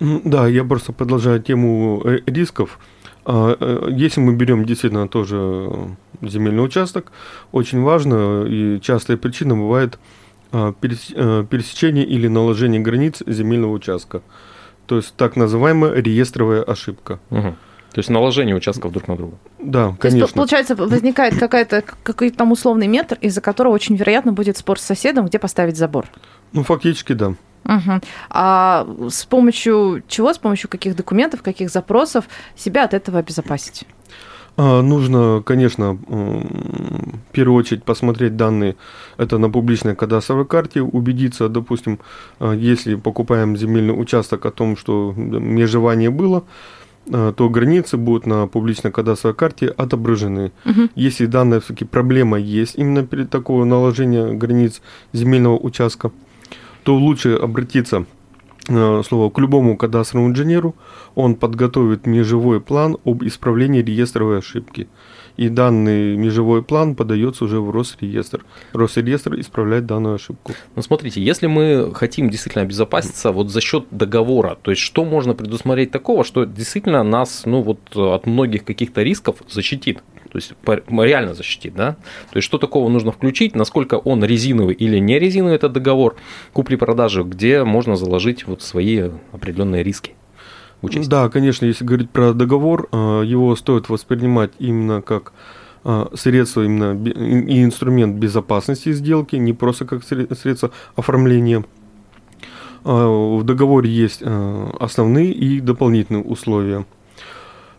Да, 0.00 0.48
я 0.48 0.64
просто 0.64 0.92
продолжаю 0.92 1.40
тему 1.40 2.02
э, 2.04 2.18
рисков. 2.26 2.78
А, 3.24 3.56
э, 3.60 3.88
Если 3.92 4.20
мы 4.20 4.34
берем 4.34 4.64
действительно 4.64 5.06
тоже 5.06 5.36
э, 5.36 6.26
земельный 6.26 6.64
участок, 6.64 7.12
очень 7.52 7.82
важно 7.82 8.44
и 8.48 8.80
частая 8.80 9.16
причина 9.16 9.54
бывает 9.54 9.98
а, 10.50 10.72
перес- 10.72 11.46
пересечение 11.46 12.04
или 12.04 12.26
наложение 12.26 12.80
границ 12.80 13.22
земельного 13.26 13.72
участка. 13.72 14.22
То 14.86 14.96
есть 14.96 15.14
так 15.16 15.36
называемая 15.36 15.94
реестровая 15.94 16.62
ошибка. 16.62 17.20
Мгм. 17.30 17.56
То 17.92 17.98
есть, 17.98 18.08
наложение 18.08 18.56
участков 18.56 18.92
друг 18.92 19.06
на 19.08 19.16
друга. 19.16 19.36
Да, 19.58 19.88
То 20.00 20.06
есть, 20.06 20.16
конечно. 20.16 20.34
получается, 20.34 20.74
возникает 20.74 21.38
какая-то, 21.38 21.82
какой-то 22.02 22.36
там 22.38 22.52
условный 22.52 22.86
метр, 22.86 23.18
из-за 23.20 23.40
которого 23.40 23.72
очень 23.72 23.96
вероятно 23.96 24.32
будет 24.32 24.56
спор 24.56 24.78
с 24.78 24.82
соседом, 24.82 25.26
где 25.26 25.38
поставить 25.38 25.76
забор. 25.76 26.06
Ну, 26.52 26.62
фактически, 26.64 27.12
да. 27.12 27.34
Мгм. 27.64 28.02
А 28.30 28.86
с 29.08 29.24
помощью 29.24 30.02
чего, 30.08 30.32
с 30.32 30.38
помощью 30.38 30.68
каких 30.68 30.96
документов, 30.96 31.42
каких 31.42 31.70
запросов 31.70 32.24
себя 32.56 32.84
от 32.84 32.94
этого 32.94 33.18
обезопасить? 33.18 33.84
А, 34.56 34.82
Нужно, 34.82 35.42
конечно, 35.44 35.94
в 35.94 37.32
первую 37.32 37.58
очередь 37.58 37.84
посмотреть 37.84 38.36
данные 38.36 38.76
это 39.16 39.38
на 39.38 39.48
публичной 39.48 39.96
кадастровой 39.96 40.44
карте, 40.44 40.82
убедиться, 40.82 41.48
допустим, 41.48 42.00
а, 42.38 42.52
если 42.52 42.96
покупаем 42.96 43.56
земельный 43.56 43.98
участок 43.98 44.44
о 44.44 44.50
том, 44.50 44.76
что 44.76 45.14
межевание 45.16 46.10
было, 46.10 46.44
то 47.10 47.48
границы 47.50 47.96
будут 47.96 48.26
на 48.26 48.46
публичной 48.46 48.92
кадастровой 48.92 49.34
карте 49.34 49.66
отображены. 49.66 50.52
Мгм. 50.64 50.90
Если 50.94 51.26
данная 51.26 51.60
все-таки 51.60 51.84
проблема 51.84 52.38
есть 52.38 52.76
именно 52.76 53.04
перед 53.04 53.30
такого 53.30 53.64
наложения 53.64 54.32
границ 54.32 54.80
земельного 55.12 55.58
участка, 55.58 56.12
то 56.84 56.96
лучше 56.96 57.34
обратиться 57.34 58.04
э, 58.68 59.02
слово 59.06 59.30
к 59.30 59.38
любому 59.38 59.76
кадастровому 59.76 60.30
инженеру, 60.30 60.74
он 61.14 61.34
подготовит 61.34 62.06
межевой 62.06 62.60
план 62.60 62.96
об 63.04 63.24
исправлении 63.24 63.82
реестровой 63.82 64.38
ошибки. 64.38 64.88
И 65.36 65.48
данный 65.48 66.16
межевой 66.16 66.62
план 66.62 66.94
подается 66.94 67.44
уже 67.44 67.60
в 67.60 67.70
Росреестр. 67.70 68.44
Росреестр 68.72 69.38
исправляет 69.40 69.86
данную 69.86 70.16
ошибку. 70.16 70.52
Ну, 70.76 70.82
смотрите, 70.82 71.22
если 71.22 71.46
мы 71.46 71.92
хотим 71.94 72.30
действительно 72.30 72.62
обезопаситься 72.62 73.32
вот 73.32 73.50
за 73.50 73.60
счет 73.60 73.86
договора, 73.90 74.58
то 74.60 74.70
есть 74.70 74.82
что 74.82 75.04
можно 75.04 75.34
предусмотреть 75.34 75.90
такого, 75.90 76.24
что 76.24 76.44
действительно 76.44 77.02
нас 77.02 77.42
ну, 77.46 77.62
вот, 77.62 77.78
от 77.96 78.26
многих 78.26 78.64
каких-то 78.64 79.02
рисков 79.02 79.36
защитит? 79.48 80.02
То 80.32 80.38
есть 80.38 80.54
реально 80.64 81.34
защитит, 81.34 81.74
да? 81.74 81.96
То 82.30 82.38
есть 82.38 82.46
что 82.46 82.56
такого 82.56 82.88
нужно 82.88 83.12
включить, 83.12 83.54
насколько 83.54 83.96
он 83.96 84.24
резиновый 84.24 84.74
или 84.74 84.98
не 84.98 85.18
резиновый 85.18 85.56
этот 85.56 85.72
договор 85.72 86.16
купли-продажи, 86.54 87.22
где 87.22 87.64
можно 87.64 87.96
заложить 87.96 88.46
вот 88.46 88.62
свои 88.62 89.10
определенные 89.32 89.82
риски? 89.82 90.14
Учесть? 90.82 91.08
Да, 91.08 91.28
конечно, 91.28 91.64
если 91.64 91.84
говорить 91.84 92.10
про 92.10 92.32
договор, 92.32 92.88
э, 92.92 93.22
его 93.24 93.56
стоит 93.56 93.88
воспринимать 93.88 94.52
именно 94.58 95.02
как 95.02 95.32
э, 95.84 96.06
средство 96.14 96.62
именно 96.62 97.00
и 97.08 97.64
инструмент 97.64 98.16
безопасности 98.16 98.92
сделки, 98.92 99.36
не 99.36 99.52
просто 99.52 99.84
как 99.84 100.04
средство 100.04 100.70
оформления. 100.96 101.64
Э, 102.84 102.90
в 103.38 103.42
договоре 103.44 103.90
есть 103.90 104.22
основные 104.22 105.32
и 105.32 105.60
дополнительные 105.60 106.22
условия. 106.22 106.84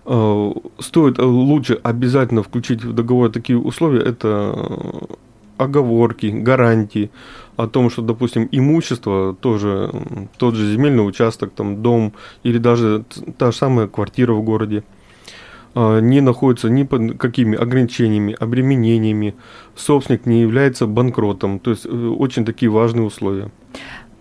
Стоит 0.06 1.18
лучше 1.18 1.80
обязательно 1.82 2.44
включить 2.44 2.84
в 2.84 2.94
договор 2.94 3.32
такие 3.32 3.58
условия, 3.58 4.02
это 4.02 4.54
оговорки, 5.58 6.26
гарантии 6.26 7.10
о 7.56 7.68
том, 7.68 7.90
что, 7.90 8.02
допустим, 8.02 8.48
имущество, 8.52 9.36
тоже 9.40 9.92
тот 10.38 10.56
же 10.56 10.72
земельный 10.72 11.08
участок, 11.08 11.52
там, 11.56 11.82
дом 11.82 12.14
или 12.44 12.58
даже 12.58 13.04
та 13.38 13.52
же 13.52 13.58
самая 13.58 13.88
квартира 13.88 14.34
в 14.34 14.44
городе, 14.44 14.84
а, 15.76 16.00
не 16.00 16.22
находится 16.22 16.70
ни 16.70 16.84
под 16.84 17.18
какими 17.18 17.58
ограничениями, 17.58 18.36
обременениями, 18.40 19.36
собственник 19.76 20.26
не 20.26 20.42
является 20.42 20.88
банкротом. 20.88 21.60
То 21.60 21.72
есть 21.72 21.86
э, 21.86 21.90
очень 21.90 22.46
такие 22.46 22.70
важные 22.70 23.06
условия. 23.06 23.52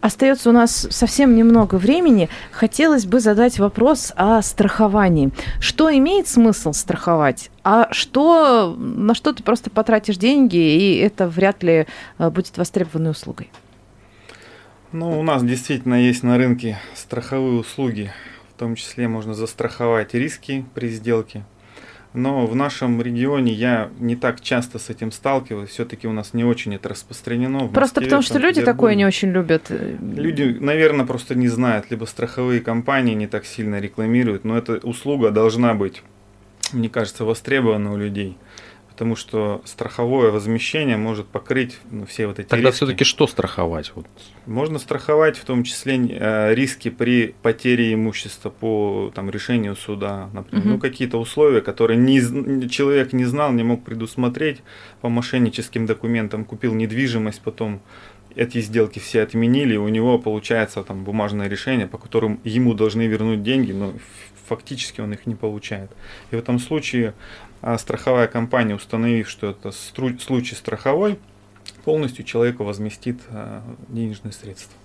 Остается 0.03 0.51
у 0.51 0.53
нас 0.53 0.89
совсем 0.91 1.37
немного 1.37 1.77
времени. 1.77 2.29
Хотелось 2.51 3.07
бы 3.07 3.21
задать 3.21 3.61
вопрос 3.61 4.13
о 4.17 4.43
страховании. 4.43 5.31
Что 5.61 5.97
имеет 5.97 6.27
смысл 6.27 6.73
страховать, 6.73 7.53
а 7.63 7.87
что, 7.93 8.75
на 8.77 9.15
что 9.15 9.33
ты 9.33 9.45
просто 9.45 9.71
потратишь 9.71 10.17
деньги, 10.17 10.57
и 10.57 10.97
это 10.97 11.29
вряд 11.29 11.63
ли 11.63 11.87
э, 12.19 12.31
будет 12.31 12.59
востребованной 12.59 13.13
услугой? 13.13 13.49
Ну, 14.91 15.21
у 15.21 15.23
нас 15.23 15.45
действительно 15.45 15.95
есть 15.95 16.25
на 16.25 16.37
рынке 16.37 16.81
страховые 16.97 17.61
услуги. 17.61 18.11
В 18.51 18.59
том 18.59 18.75
числе 18.75 19.07
можно 19.07 19.35
застраховать 19.35 20.15
риски 20.15 20.67
при 20.75 20.89
сделке 20.89 21.45
но 22.15 22.47
в 22.47 22.55
нашем 22.55 23.01
регионе 23.01 23.53
я 23.53 23.91
не 23.99 24.17
так 24.17 24.41
часто 24.41 24.79
с 24.79 24.91
этим 24.91 25.13
сталкиваюсь. 25.13 25.71
Все-таки 25.71 26.07
у 26.07 26.13
нас 26.13 26.35
не 26.35 26.45
очень 26.45 26.75
это 26.75 26.91
распространено. 26.91 27.61
В 27.61 27.73
просто 27.73 28.01
Москве, 28.01 28.05
потому 28.05 28.23
что 28.23 28.39
люди 28.39 28.63
такое 28.63 28.95
не 28.95 29.07
очень 29.07 29.31
любят. 29.31 29.71
Люди, 29.71 30.57
наверное, 30.61 31.07
просто 31.07 31.35
не 31.35 31.49
знают, 31.49 31.87
либо 31.91 32.05
страховые 32.05 32.61
компании 32.61 33.15
не 33.15 33.27
так 33.27 33.47
сильно 33.47 33.81
рекламируют, 33.81 34.45
но 34.45 34.57
эта 34.59 34.75
услуга 34.77 35.31
должна 35.31 35.75
быть, 35.75 36.03
мне 36.73 36.89
кажется, 36.89 37.25
востребована 37.25 37.93
у 37.93 37.97
людей 37.97 38.37
потому 38.93 39.17
что 39.17 39.63
страховое 39.65 40.31
возмещение 40.31 40.99
может 40.99 41.27
покрыть 41.27 41.79
ну, 41.91 42.05
все 42.05 42.27
вот 42.27 42.39
эти 42.39 42.47
Тогда 42.47 42.69
риски. 42.69 42.77
все-таки 42.77 43.05
что 43.05 43.27
страховать? 43.27 43.91
Вот. 43.95 44.07
Можно 44.45 44.79
страховать 44.79 45.39
в 45.39 45.45
том 45.47 45.65
числе 45.65 45.97
э, 45.97 46.55
риски 46.55 46.91
при 46.91 47.35
потере 47.41 47.95
имущества 47.95 48.51
по 48.51 49.11
там, 49.15 49.31
решению 49.31 49.77
суда, 49.77 50.29
например. 50.35 50.67
Угу. 50.67 50.73
Ну, 50.75 50.79
какие-то 50.79 51.17
условия, 51.17 51.63
которые 51.63 51.97
не, 51.97 52.69
человек 52.69 53.15
не 53.15 53.25
знал, 53.25 53.51
не 53.53 53.63
мог 53.63 53.83
предусмотреть 53.83 54.61
по 55.01 55.09
мошенническим 55.09 55.87
документам, 55.87 56.45
купил 56.45 56.75
недвижимость, 56.75 57.41
потом 57.41 57.81
эти 58.37 58.61
сделки 58.61 58.99
все 58.99 59.23
отменили, 59.23 59.75
и 59.75 59.79
у 59.79 59.89
него 59.89 60.19
получается 60.19 60.83
там 60.83 61.03
бумажное 61.03 61.49
решение, 61.49 61.87
по 61.87 61.97
которому 61.97 62.41
ему 62.45 62.75
должны 62.75 63.07
вернуть 63.07 63.43
деньги, 63.43 63.73
но 63.73 63.95
фактически 64.47 65.01
он 65.01 65.15
их 65.15 65.27
не 65.27 65.35
получает. 65.35 65.91
И 66.31 66.37
в 66.37 66.39
этом 66.39 66.59
случае 66.59 67.15
страховая 67.79 68.27
компания, 68.29 68.75
установив, 68.75 69.29
что 69.29 69.51
это 69.51 69.71
случай 69.73 70.55
страховой, 70.55 71.19
полностью 71.85 72.25
человеку 72.25 72.65
возместит 72.65 73.21
а, 73.31 73.63
денежные 73.89 74.33
средства. 74.33 74.77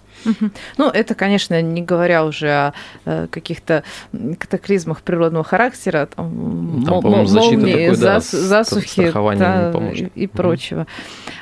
Ну, 0.78 0.90
это, 0.90 1.16
конечно, 1.16 1.62
не 1.62 1.82
говоря 1.82 2.26
уже 2.26 2.50
о 2.50 2.74
э, 3.06 3.28
каких-то 3.30 3.84
катаклизмах 4.38 5.02
природного 5.02 5.44
характера, 5.44 6.08
там, 6.14 6.84
там 6.86 7.02
молнии, 7.04 7.90
такой, 7.90 7.98
да, 7.98 8.20
засухи 8.20 9.12
да, 9.38 9.74
и, 10.16 10.28
прочего. 10.28 10.88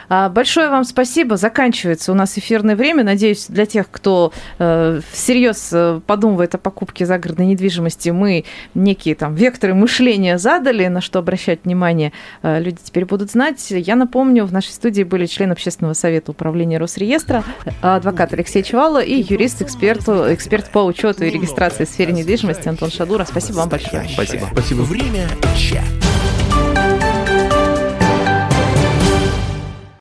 А, 0.08 0.30
большое 0.30 0.70
вам 0.70 0.84
спасибо. 0.84 1.38
Заканчивается 1.38 2.12
у 2.12 2.16
нас 2.16 2.38
эфирное 2.38 2.76
время. 2.76 3.04
Надеюсь, 3.04 3.48
для 3.48 3.66
тех, 3.66 3.90
кто 3.90 4.32
э, 4.60 5.00
всерьез 5.12 5.70
э, 5.74 6.00
подумывает 6.06 6.54
о 6.56 6.58
покупке 6.58 7.06
загородной 7.06 7.48
недвижимости, 7.48 8.10
мы 8.10 8.46
некие 8.76 9.16
там 9.16 9.36
векторы 9.36 9.74
мышления 9.74 10.38
задали, 10.38 10.88
на 10.88 11.02
что 11.02 11.20
обращать 11.20 11.62
внимание 11.64 12.12
люди 12.44 12.78
теперь 12.84 13.06
будут 13.06 13.32
знать. 13.32 13.66
Я 13.72 13.96
напомню, 13.96 14.46
в 14.46 14.54
нашей 14.54 14.72
студии 14.72 15.04
были 15.04 15.26
член 15.26 15.52
общественного 15.52 15.94
совета 15.94 16.32
управления 16.32 16.78
Росреестра, 16.78 17.44
адвокат 17.82 18.34
Алексей 18.34 18.55
Чевало 18.64 19.02
и 19.02 19.22
юрист-эксперт 19.22 20.08
эксперт 20.08 20.72
по 20.72 20.80
учету 20.80 21.24
и 21.24 21.30
регистрации 21.30 21.86
в 21.86 21.90
сфере 21.90 22.14
недвижимости 22.14 22.68
Антон 22.68 22.92
Шадура. 22.92 23.26
Спасибо 23.26 23.58
вам 23.58 23.70
большое. 23.70 24.08
Спасибо. 24.10 24.48
Спасибо. 24.52 24.82
Время 24.82 25.28
чат. 25.58 26.15